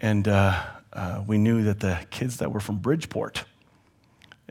and 0.00 0.28
uh, 0.28 0.62
uh, 0.92 1.24
we 1.26 1.38
knew 1.38 1.64
that 1.64 1.80
the 1.80 1.98
kids 2.10 2.38
that 2.38 2.52
were 2.52 2.60
from 2.60 2.78
Bridgeport, 2.78 3.44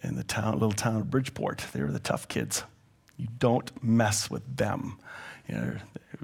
in 0.06 0.15
the 0.15 0.24
town, 0.24 0.54
little 0.54 0.72
town 0.72 0.98
of 0.98 1.10
Bridgeport, 1.10 1.65
they 1.74 1.82
were 1.82 1.91
the 1.91 2.00
tough 2.00 2.28
kids. 2.28 2.63
You 3.18 3.28
don't 3.39 3.72
mess 3.84 4.30
with 4.30 4.58
them. 4.58 5.00
You 5.48 5.56
know, 5.56 5.76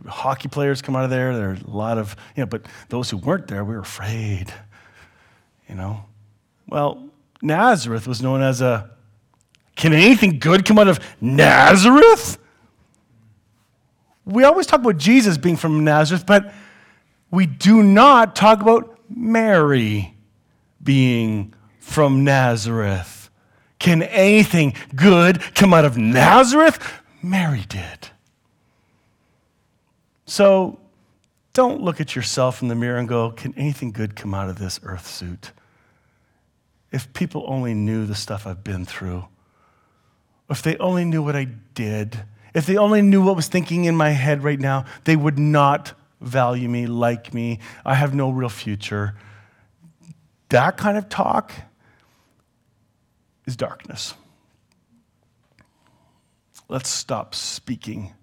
hockey 0.08 0.50
players 0.50 0.82
come 0.82 0.96
out 0.96 1.04
of 1.04 1.10
there. 1.10 1.36
There 1.36 1.50
are 1.50 1.54
a 1.54 1.70
lot 1.70 1.98
of, 1.98 2.16
you 2.36 2.42
know, 2.42 2.48
but 2.48 2.66
those 2.90 3.10
who 3.10 3.18
weren't 3.18 3.48
there, 3.48 3.64
we 3.64 3.76
were 3.76 3.82
afraid. 3.82 4.54
You 5.68 5.76
know? 5.76 6.06
Well, 6.68 7.10
Nazareth 7.42 8.08
was 8.08 8.22
known 8.22 8.42
as 8.42 8.62
a 8.62 8.92
can 9.76 9.94
anything 9.94 10.40
good 10.40 10.66
come 10.66 10.78
out 10.78 10.88
of 10.88 11.00
Nazareth? 11.20 12.38
We 14.26 14.44
always 14.44 14.68
talk 14.68 14.82
about 14.82 14.98
Jesus 14.98 15.38
being 15.38 15.56
from 15.56 15.84
Nazareth, 15.84 16.26
but 16.26 16.54
we 17.32 17.46
do 17.46 17.82
not 17.82 18.36
talk 18.36 18.62
about 18.62 19.00
Mary 19.10 20.14
being 20.84 21.54
from 21.80 22.24
Nazareth. 22.24 23.21
Can 23.82 24.04
anything 24.04 24.76
good 24.96 25.42
come 25.56 25.74
out 25.74 25.86
of 25.86 25.98
Nazareth? 25.98 26.78
Mary 27.24 27.66
did. 27.68 28.10
So 30.28 30.80
don't 31.54 31.82
look 31.82 32.00
at 32.00 32.16
yourself 32.16 32.62
in 32.62 32.68
the 32.68 32.76
mirror 32.76 33.00
and 33.00 33.10
go, 33.10 33.32
Can 33.32 33.56
anything 33.58 33.92
good 33.92 34.16
come 34.16 34.36
out 34.36 34.50
of 34.50 34.60
this 34.60 34.80
earth 34.84 35.08
suit? 35.08 35.52
If 36.92 37.12
people 37.14 37.44
only 37.48 37.74
knew 37.74 38.06
the 38.06 38.14
stuff 38.14 38.46
I've 38.46 38.64
been 38.64 38.86
through, 38.86 39.26
if 40.48 40.62
they 40.62 40.78
only 40.78 41.04
knew 41.04 41.24
what 41.24 41.36
I 41.36 41.46
did, 41.74 42.24
if 42.54 42.68
they 42.68 42.78
only 42.78 43.02
knew 43.02 43.24
what 43.24 43.36
was 43.36 43.48
thinking 43.48 43.86
in 43.86 43.96
my 43.96 44.10
head 44.10 44.44
right 44.44 44.60
now, 44.60 44.86
they 45.06 45.16
would 45.16 45.40
not 45.40 45.94
value 46.20 46.70
me, 46.70 46.86
like 46.86 47.34
me. 47.34 47.58
I 47.84 47.96
have 47.96 48.14
no 48.14 48.30
real 48.30 48.48
future. 48.48 49.16
That 50.50 50.78
kind 50.78 51.00
of 51.00 51.10
talk 51.10 51.52
is 53.46 53.56
darkness. 53.56 54.14
Let's 56.70 56.90
stop 56.90 57.36
speaking 57.36 58.14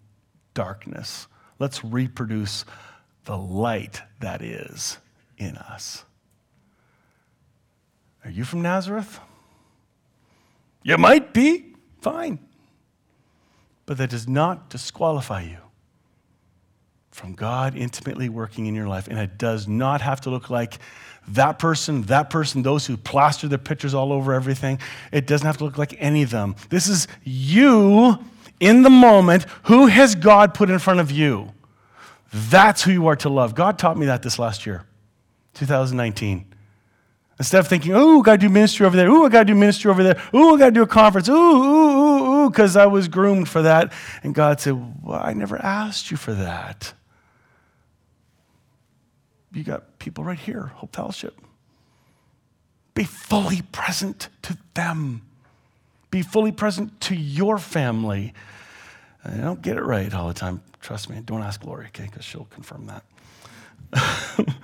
darkness. 0.55 1.27
Let's 1.59 1.85
reproduce 1.85 2.65
the 3.25 3.37
light 3.37 4.03
that 4.21 4.43
is 4.43 4.99
in 5.37 5.57
us. 5.57 6.05
Are 8.25 8.31
you 8.31 8.45
from 8.45 8.63
Nazareth? 8.63 9.21
You 10.83 10.97
might 10.97 11.35
be 11.35 11.75
fine. 12.01 12.39
But 13.87 13.99
that 13.99 14.11
does 14.11 14.29
not 14.29 14.71
disqualify 14.71 15.43
you 15.43 15.68
from 17.19 17.35
God 17.35 17.77
intimately 17.77 18.29
working 18.29 18.67
in 18.67 18.75
your 18.75 18.89
life. 18.89 19.09
And 19.09 19.19
it 19.19 19.37
does 19.37 19.67
not 19.69 20.01
have 20.01 20.21
to 20.23 20.31
look 20.31 20.49
like 20.49 20.79
that 21.29 21.59
person, 21.59 22.03
that 22.03 22.31
person, 22.31 22.63
those 22.63 22.87
who 22.87 22.97
plaster 22.97 23.49
their 23.49 23.59
pictures 23.59 23.93
all 23.93 24.13
over 24.13 24.33
everything. 24.33 24.79
It 25.13 25.27
doesn't 25.27 25.47
have 25.47 25.59
to 25.59 25.65
look 25.65 25.77
like 25.77 25.95
any 25.99 26.23
of 26.23 26.31
them. 26.31 26.57
This 26.71 26.89
is 26.89 27.09
you 27.25 28.19
in 28.61 28.83
the 28.83 28.91
moment. 28.91 29.47
Who 29.65 29.87
has 29.87 30.15
God 30.15 30.55
put 30.55 30.71
in 30.71 30.79
front 30.79 31.01
of 31.01 31.11
you? 31.11 31.53
That's 32.33 32.83
who 32.83 32.93
you 32.93 33.07
are 33.09 33.17
to 33.17 33.29
love. 33.29 33.55
God 33.55 33.79
taught 33.79 33.99
me 33.99 34.07
that 34.07 34.23
this 34.23 34.39
last 34.39 34.65
year, 34.65 34.85
2019. 35.55 36.45
Instead 37.39 37.61
of 37.61 37.69
thinking, 37.69 37.95
oh, 37.95 38.21
I 38.21 38.23
got 38.23 38.33
to 38.33 38.39
do 38.39 38.49
ministry 38.49 38.85
over 38.85 38.97
there. 38.97 39.09
Ooh, 39.09 39.25
I 39.25 39.29
got 39.29 39.41
to 39.41 39.45
do 39.45 39.55
ministry 39.55 39.91
over 39.91 40.03
there. 40.03 40.21
Ooh, 40.35 40.55
I 40.55 40.59
got 40.59 40.67
to 40.67 40.71
do 40.73 40.83
a 40.83 40.87
conference. 40.87 41.29
Ooh, 41.29 41.35
ooh, 41.35 41.65
ooh, 41.65 42.45
ooh, 42.45 42.51
because 42.51 42.77
I 42.77 42.87
was 42.87 43.07
groomed 43.07 43.49
for 43.49 43.63
that. 43.63 43.93
And 44.23 44.35
God 44.35 44.61
said, 44.61 44.75
well, 45.03 45.21
I 45.23 45.35
never 45.35 45.57
asked 45.57 46.11
you 46.11 46.17
for 46.17 46.35
that. 46.35 46.95
You 49.53 49.65
got 49.65 49.99
people 49.99 50.25
right 50.25 50.39
here, 50.39 50.73
Hope 50.77 50.95
Fellowship. 50.95 51.39
Be 52.95 53.05
fully 53.05 53.63
present 53.73 54.29
to 54.43 54.59
them. 54.75 55.23
Be 56.11 56.23
fully 56.23 56.53
present 56.53 57.01
to 57.03 57.15
your 57.15 57.59
family. 57.59 58.35
I 59.25 59.37
don't 59.37 59.63
get 59.63 59.77
it 59.77 59.85
right 59.85 60.13
all 60.13 60.29
the 60.29 60.35
time. 60.35 60.63
Trust 60.81 61.11
me. 61.11 61.21
Don't 61.25 61.43
ask 61.43 61.65
Lori, 61.65 61.87
okay? 61.87 62.05
Because 62.05 62.25
she'll 62.25 62.49
confirm 62.51 62.87
that. 62.87 63.05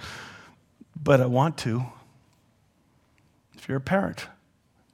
but 1.02 1.20
I 1.20 1.26
want 1.26 1.58
to. 1.58 1.84
If 3.56 3.68
you're 3.68 3.78
a 3.78 3.80
parent, 3.80 4.26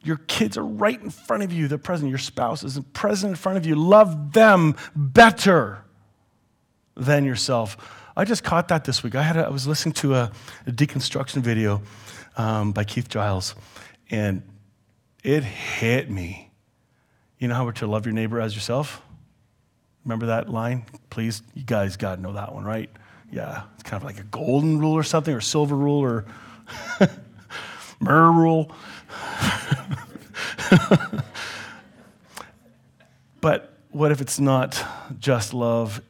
your 0.03 0.16
kids 0.16 0.57
are 0.57 0.64
right 0.64 1.00
in 1.00 1.11
front 1.11 1.42
of 1.42 1.53
you. 1.53 1.68
They're 1.68 1.79
present. 1.79 2.09
Your 2.09 2.18
spouse 2.18 2.62
is 2.62 2.79
present 2.92 3.31
in 3.31 3.37
front 3.37 3.59
of 3.59 3.66
you. 3.66 3.74
Love 3.74 4.33
them 4.33 4.76
better 4.94 5.85
than 6.96 7.24
yourself. 7.24 7.76
I 8.20 8.24
just 8.24 8.44
caught 8.44 8.68
that 8.68 8.85
this 8.85 9.02
week. 9.02 9.14
I, 9.14 9.22
had 9.22 9.38
a, 9.38 9.46
I 9.46 9.48
was 9.48 9.66
listening 9.66 9.94
to 9.94 10.14
a, 10.14 10.30
a 10.66 10.70
deconstruction 10.70 11.40
video 11.40 11.80
um, 12.37 12.72
by 12.72 12.85
Keith 12.85 13.09
Giles, 13.09 13.54
and 14.11 14.42
it 15.24 15.42
hit 15.42 16.11
me. 16.11 16.50
You 17.38 17.48
know 17.48 17.54
how 17.54 17.64
we're 17.64 17.72
to 17.72 17.87
love 17.87 18.04
your 18.04 18.12
neighbor 18.12 18.38
as 18.38 18.54
yourself? 18.54 19.00
Remember 20.04 20.26
that 20.26 20.50
line? 20.50 20.85
Please, 21.09 21.40
you 21.54 21.64
guys 21.64 21.96
got 21.96 22.16
to 22.16 22.20
know 22.20 22.35
that 22.35 22.54
one, 22.54 22.62
right? 22.62 22.90
Yeah, 23.33 23.62
it's 23.72 23.85
kind 23.85 24.02
of 24.02 24.04
like 24.04 24.20
a 24.20 24.24
golden 24.24 24.78
rule 24.78 24.92
or 24.92 25.02
something, 25.02 25.35
or 25.35 25.40
silver 25.40 25.74
rule, 25.74 26.00
or 26.00 26.26
Murr 28.00 28.30
rule. 28.33 28.70
but 33.40 33.72
what 33.92 34.12
if 34.12 34.20
it's 34.20 34.38
not 34.38 34.85
just 35.18 35.54
love 35.54 36.02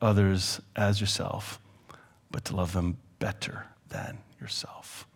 others 0.00 0.60
as 0.76 1.00
yourself, 1.00 1.60
but 2.30 2.44
to 2.46 2.56
love 2.56 2.72
them 2.72 2.98
better 3.18 3.66
than 3.88 4.18
yourself? 4.40 5.06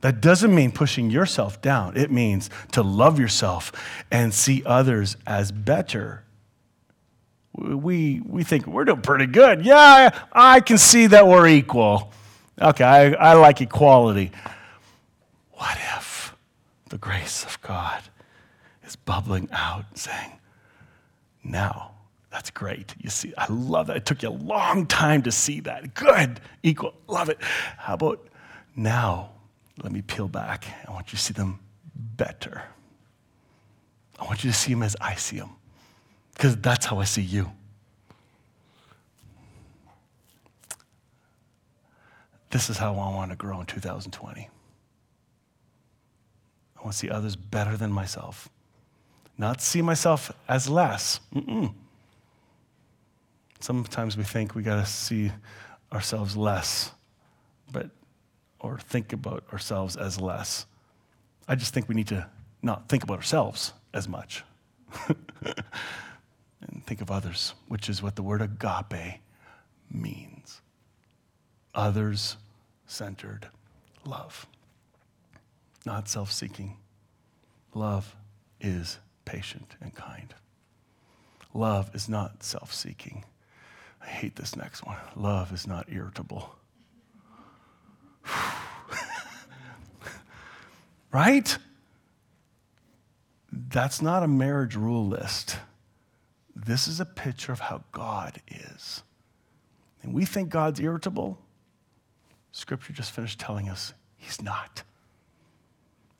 That 0.00 0.20
doesn't 0.20 0.54
mean 0.54 0.72
pushing 0.72 1.10
yourself 1.10 1.62
down. 1.62 1.96
It 1.96 2.10
means 2.10 2.50
to 2.72 2.82
love 2.82 3.20
yourself 3.20 3.72
and 4.10 4.34
see 4.34 4.62
others 4.66 5.16
as 5.26 5.52
better. 5.52 6.24
We, 7.54 8.20
we 8.26 8.42
think 8.42 8.66
we're 8.66 8.84
doing 8.84 9.02
pretty 9.02 9.26
good. 9.26 9.64
Yeah, 9.64 10.18
I 10.32 10.60
can 10.60 10.78
see 10.78 11.06
that 11.08 11.26
we're 11.26 11.46
equal. 11.46 12.12
Okay, 12.60 12.84
I, 12.84 13.12
I 13.12 13.34
like 13.34 13.60
equality. 13.60 14.32
What 15.52 15.76
if 15.96 16.34
the 16.88 16.98
grace 16.98 17.44
of 17.44 17.60
God 17.60 18.02
is 18.84 18.96
bubbling 18.96 19.48
out 19.52 19.84
saying, 19.96 20.32
now, 21.44 21.92
that's 22.32 22.50
great. 22.50 22.94
You 22.98 23.10
see, 23.10 23.32
I 23.36 23.46
love 23.52 23.86
that. 23.88 23.96
It 23.98 24.06
took 24.06 24.22
you 24.22 24.30
a 24.30 24.30
long 24.30 24.86
time 24.86 25.22
to 25.22 25.30
see 25.30 25.60
that. 25.60 25.94
Good, 25.94 26.40
equal, 26.62 26.94
love 27.06 27.28
it. 27.28 27.38
How 27.76 27.94
about 27.94 28.26
now? 28.74 29.30
Let 29.82 29.92
me 29.92 30.02
peel 30.02 30.28
back. 30.28 30.64
I 30.88 30.90
want 30.92 31.12
you 31.12 31.18
to 31.18 31.22
see 31.22 31.34
them 31.34 31.60
better. 31.94 32.62
I 34.18 34.24
want 34.24 34.42
you 34.44 34.50
to 34.50 34.56
see 34.56 34.72
them 34.72 34.82
as 34.82 34.96
I 35.00 35.14
see 35.14 35.38
them, 35.38 35.50
because 36.34 36.56
that's 36.56 36.86
how 36.86 36.98
I 37.00 37.04
see 37.04 37.22
you. 37.22 37.50
This 42.50 42.70
is 42.70 42.78
how 42.78 42.92
I 42.92 43.14
want 43.14 43.30
to 43.30 43.36
grow 43.36 43.60
in 43.60 43.66
2020. 43.66 44.48
I 46.76 46.80
want 46.82 46.92
to 46.92 46.98
see 46.98 47.10
others 47.10 47.34
better 47.34 47.76
than 47.76 47.90
myself, 47.90 48.48
not 49.38 49.60
see 49.60 49.82
myself 49.82 50.30
as 50.48 50.68
less. 50.68 51.20
Mm-mm. 51.34 51.74
Sometimes 53.62 54.16
we 54.16 54.24
think 54.24 54.54
we 54.54 54.62
got 54.62 54.84
to 54.84 54.86
see 54.86 55.32
ourselves 55.92 56.36
less, 56.36 56.92
but 57.72 57.90
or 58.60 58.78
think 58.78 59.12
about 59.12 59.44
ourselves 59.52 59.96
as 59.96 60.20
less. 60.20 60.66
I 61.48 61.54
just 61.54 61.72
think 61.72 61.88
we 61.88 61.94
need 61.94 62.08
to 62.08 62.28
not 62.62 62.88
think 62.88 63.02
about 63.02 63.16
ourselves 63.16 63.72
as 63.92 64.08
much 64.08 64.44
and 65.08 66.84
think 66.86 67.00
of 67.00 67.10
others, 67.10 67.54
which 67.68 67.88
is 67.88 68.02
what 68.02 68.16
the 68.16 68.22
word 68.22 68.42
agape 68.42 69.20
means 69.90 70.60
others 71.74 72.36
centered 72.86 73.48
love 74.04 74.46
not 75.84 76.08
self 76.08 76.30
seeking. 76.30 76.76
Love 77.74 78.16
is 78.60 78.98
patient 79.24 79.76
and 79.80 79.94
kind. 79.94 80.34
Love 81.54 81.90
is 81.94 82.08
not 82.08 82.42
self 82.42 82.72
seeking. 82.72 83.24
I 84.02 84.06
hate 84.06 84.36
this 84.36 84.56
next 84.56 84.84
one. 84.84 84.96
Love 85.16 85.52
is 85.52 85.66
not 85.66 85.86
irritable. 85.90 86.54
right? 91.12 91.56
That's 93.50 94.02
not 94.02 94.22
a 94.22 94.28
marriage 94.28 94.76
rule 94.76 95.06
list. 95.06 95.56
This 96.54 96.88
is 96.88 97.00
a 97.00 97.04
picture 97.04 97.52
of 97.52 97.60
how 97.60 97.84
God 97.92 98.40
is. 98.48 99.02
And 100.02 100.12
we 100.12 100.24
think 100.24 100.48
God's 100.48 100.80
irritable. 100.80 101.38
Scripture 102.50 102.92
just 102.92 103.12
finished 103.12 103.38
telling 103.38 103.68
us 103.68 103.94
he's 104.16 104.42
not. 104.42 104.82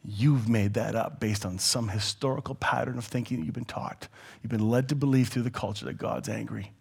You've 0.05 0.49
made 0.49 0.75
that 0.75 0.95
up 0.97 1.21
based 1.21 1.47
on 1.47 1.59
some 1.59 1.89
historical 1.89 2.55
pattern 2.55 2.99
of 2.99 3.05
thinking 3.05 3.39
that 3.41 3.47
you've 3.47 3.55
been 3.55 3.65
taught. 3.65 4.09
You've 4.43 4.51
been 4.51 4.69
led 4.69 4.89
to 4.89 4.95
believe 4.97 5.29
through 5.29 5.43
the 5.43 5.51
culture 5.51 5.85
that 5.85 5.99
God's 5.99 6.29
angry 6.29 6.73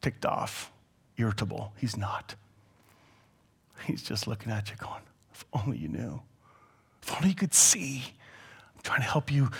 ticked 0.00 0.26
off, 0.26 0.72
irritable. 1.16 1.72
He's 1.76 1.96
not. 1.96 2.34
He's 3.84 4.02
just 4.02 4.26
looking 4.26 4.52
at 4.52 4.70
you 4.70 4.76
going, 4.76 5.02
if 5.32 5.44
only 5.52 5.78
you 5.78 5.88
knew. 5.88 6.22
If 7.02 7.14
only 7.14 7.28
you 7.30 7.34
could 7.34 7.54
see. 7.54 8.02
I'm 8.74 8.82
trying 8.82 9.00
to 9.00 9.06
help 9.06 9.30
you 9.30 9.50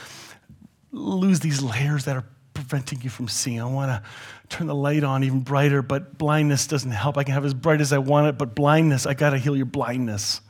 lose 0.93 1.41
these 1.41 1.63
layers 1.63 2.05
that 2.07 2.17
are 2.17 2.25
preventing 2.55 3.03
you 3.03 3.11
from 3.11 3.29
seeing. 3.29 3.61
I 3.61 3.67
want 3.67 3.91
to 3.91 4.09
turn 4.49 4.67
the 4.67 4.75
light 4.75 5.05
on 5.05 5.23
even 5.23 5.41
brighter, 5.41 5.83
but 5.83 6.17
blindness 6.17 6.67
doesn't 6.67 6.91
help. 6.91 7.19
I 7.19 7.25
can 7.25 7.35
have 7.35 7.45
as 7.45 7.55
bright 7.55 7.81
as 7.81 7.93
I 7.93 7.99
want 7.99 8.29
it, 8.29 8.39
but 8.39 8.55
blindness, 8.55 9.07
I 9.07 9.15
got 9.15 9.31
to 9.31 9.39
heal 9.39 9.57
your 9.57 9.67
blindness. 9.67 10.41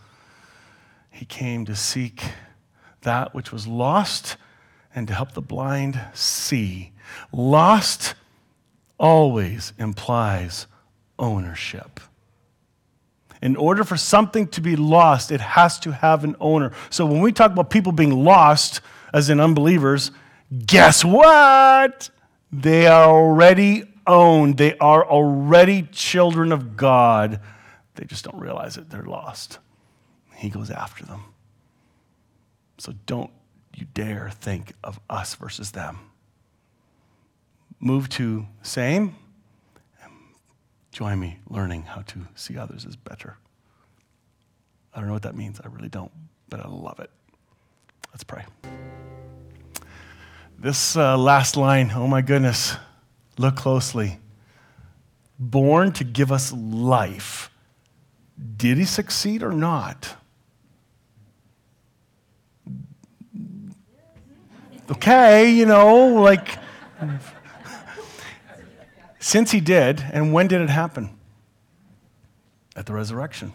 He 1.10 1.24
came 1.24 1.64
to 1.66 1.74
seek 1.74 2.22
that 3.02 3.34
which 3.34 3.52
was 3.52 3.66
lost 3.66 4.36
and 4.94 5.08
to 5.08 5.14
help 5.14 5.32
the 5.32 5.42
blind 5.42 6.00
see. 6.14 6.92
Lost 7.32 8.14
always 8.98 9.72
implies 9.78 10.66
ownership. 11.18 12.00
In 13.42 13.56
order 13.56 13.84
for 13.84 13.96
something 13.96 14.48
to 14.48 14.60
be 14.60 14.76
lost, 14.76 15.30
it 15.30 15.40
has 15.40 15.78
to 15.80 15.92
have 15.92 16.24
an 16.24 16.36
owner. 16.40 16.72
So 16.90 17.04
when 17.04 17.20
we 17.20 17.32
talk 17.32 17.52
about 17.52 17.70
people 17.70 17.92
being 17.92 18.24
lost, 18.24 18.80
as 19.12 19.30
in 19.30 19.40
unbelievers, 19.40 20.10
guess 20.66 21.04
what? 21.04 22.10
They 22.50 22.86
are 22.86 23.10
already 23.10 23.84
owned. 24.06 24.56
They 24.56 24.76
are 24.78 25.04
already 25.04 25.82
children 25.82 26.52
of 26.52 26.76
God. 26.76 27.40
They 27.96 28.04
just 28.04 28.24
don't 28.24 28.40
realize 28.40 28.76
it. 28.76 28.90
They're 28.90 29.02
lost. 29.02 29.58
He 30.34 30.48
goes 30.48 30.70
after 30.70 31.04
them. 31.04 31.24
So 32.78 32.92
don't 33.06 33.30
you 33.74 33.86
dare 33.94 34.30
think 34.30 34.72
of 34.84 35.00
us 35.08 35.34
versus 35.34 35.72
them. 35.72 35.98
Move 37.80 38.08
to 38.10 38.46
same. 38.62 39.16
Join 40.92 41.20
me 41.20 41.38
learning 41.50 41.82
how 41.82 42.00
to 42.02 42.26
see 42.34 42.56
others 42.56 42.86
as 42.86 42.96
better. 42.96 43.36
I 44.94 44.98
don't 44.98 45.08
know 45.08 45.12
what 45.12 45.24
that 45.24 45.36
means. 45.36 45.60
I 45.62 45.68
really 45.68 45.90
don't, 45.90 46.10
but 46.48 46.64
I 46.64 46.68
love 46.68 47.00
it. 47.00 47.10
Let's 48.12 48.24
pray. 48.24 48.44
This 50.58 50.96
uh, 50.96 51.18
last 51.18 51.58
line, 51.58 51.92
oh 51.94 52.06
my 52.06 52.22
goodness, 52.22 52.76
look 53.36 53.56
closely. 53.56 54.18
Born 55.38 55.92
to 55.92 56.04
give 56.04 56.32
us 56.32 56.50
life. 56.50 57.50
Did 58.56 58.78
he 58.78 58.86
succeed 58.86 59.42
or 59.42 59.52
not? 59.52 60.16
Okay, 64.90 65.50
you 65.50 65.66
know, 65.66 66.06
like, 66.22 66.58
since 69.26 69.50
he 69.50 69.60
did, 69.60 70.04
and 70.12 70.32
when 70.32 70.46
did 70.46 70.60
it 70.60 70.70
happen? 70.70 71.10
At 72.76 72.86
the 72.86 72.92
resurrection. 72.92 73.52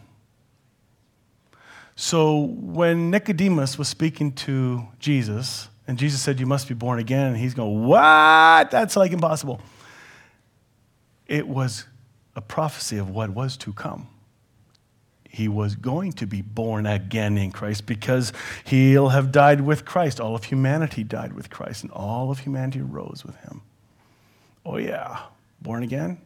So 1.95 2.39
when 2.39 3.09
Nicodemus 3.09 3.77
was 3.77 3.87
speaking 3.87 4.33
to 4.33 4.87
Jesus, 4.99 5.69
and 5.87 5.97
Jesus 5.97 6.21
said, 6.21 6.39
You 6.39 6.45
must 6.45 6.67
be 6.67 6.73
born 6.73 6.99
again, 6.99 7.27
and 7.27 7.37
he's 7.37 7.53
going, 7.53 7.85
What? 7.85 8.69
That's 8.69 8.97
like 8.97 9.11
impossible. 9.11 9.61
It 11.27 11.47
was 11.47 11.85
a 12.35 12.41
prophecy 12.41 12.97
of 12.97 13.09
what 13.09 13.29
was 13.29 13.55
to 13.57 13.71
come 13.71 14.09
he 15.31 15.47
was 15.47 15.75
going 15.75 16.11
to 16.11 16.27
be 16.27 16.41
born 16.41 16.85
again 16.85 17.37
in 17.37 17.51
Christ 17.51 17.85
because 17.85 18.33
he'll 18.65 19.09
have 19.09 19.31
died 19.31 19.61
with 19.61 19.85
Christ. 19.85 20.19
All 20.19 20.35
of 20.35 20.43
humanity 20.43 21.05
died 21.05 21.31
with 21.31 21.49
Christ, 21.49 21.83
and 21.83 21.91
all 21.93 22.31
of 22.31 22.39
humanity 22.39 22.81
rose 22.81 23.23
with 23.25 23.37
him. 23.37 23.61
Oh, 24.65 24.75
yeah. 24.75 25.21
Born 25.61 25.83
again? 25.83 26.19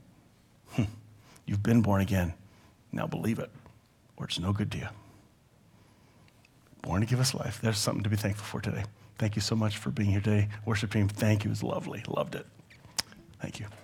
Hm. 0.71 0.87
You've 1.45 1.63
been 1.63 1.81
born 1.81 2.01
again. 2.01 2.33
Now 2.91 3.07
believe 3.07 3.39
it, 3.39 3.51
or 4.17 4.25
it's 4.25 4.39
no 4.39 4.53
good 4.53 4.71
to 4.71 4.77
you. 4.77 4.87
Born 6.81 7.01
to 7.01 7.07
give 7.07 7.19
us 7.19 7.33
life. 7.33 7.59
There's 7.61 7.77
something 7.77 8.03
to 8.03 8.09
be 8.09 8.15
thankful 8.15 8.45
for 8.45 8.61
today. 8.61 8.85
Thank 9.17 9.35
you 9.35 9.41
so 9.41 9.55
much 9.55 9.77
for 9.77 9.91
being 9.91 10.11
here 10.11 10.21
today. 10.21 10.49
Worship 10.65 10.91
team, 10.91 11.07
thank 11.07 11.43
you. 11.43 11.49
It 11.49 11.51
was 11.51 11.63
lovely. 11.63 12.03
Loved 12.07 12.35
it. 12.35 12.45
Thank 13.41 13.59
you. 13.59 13.67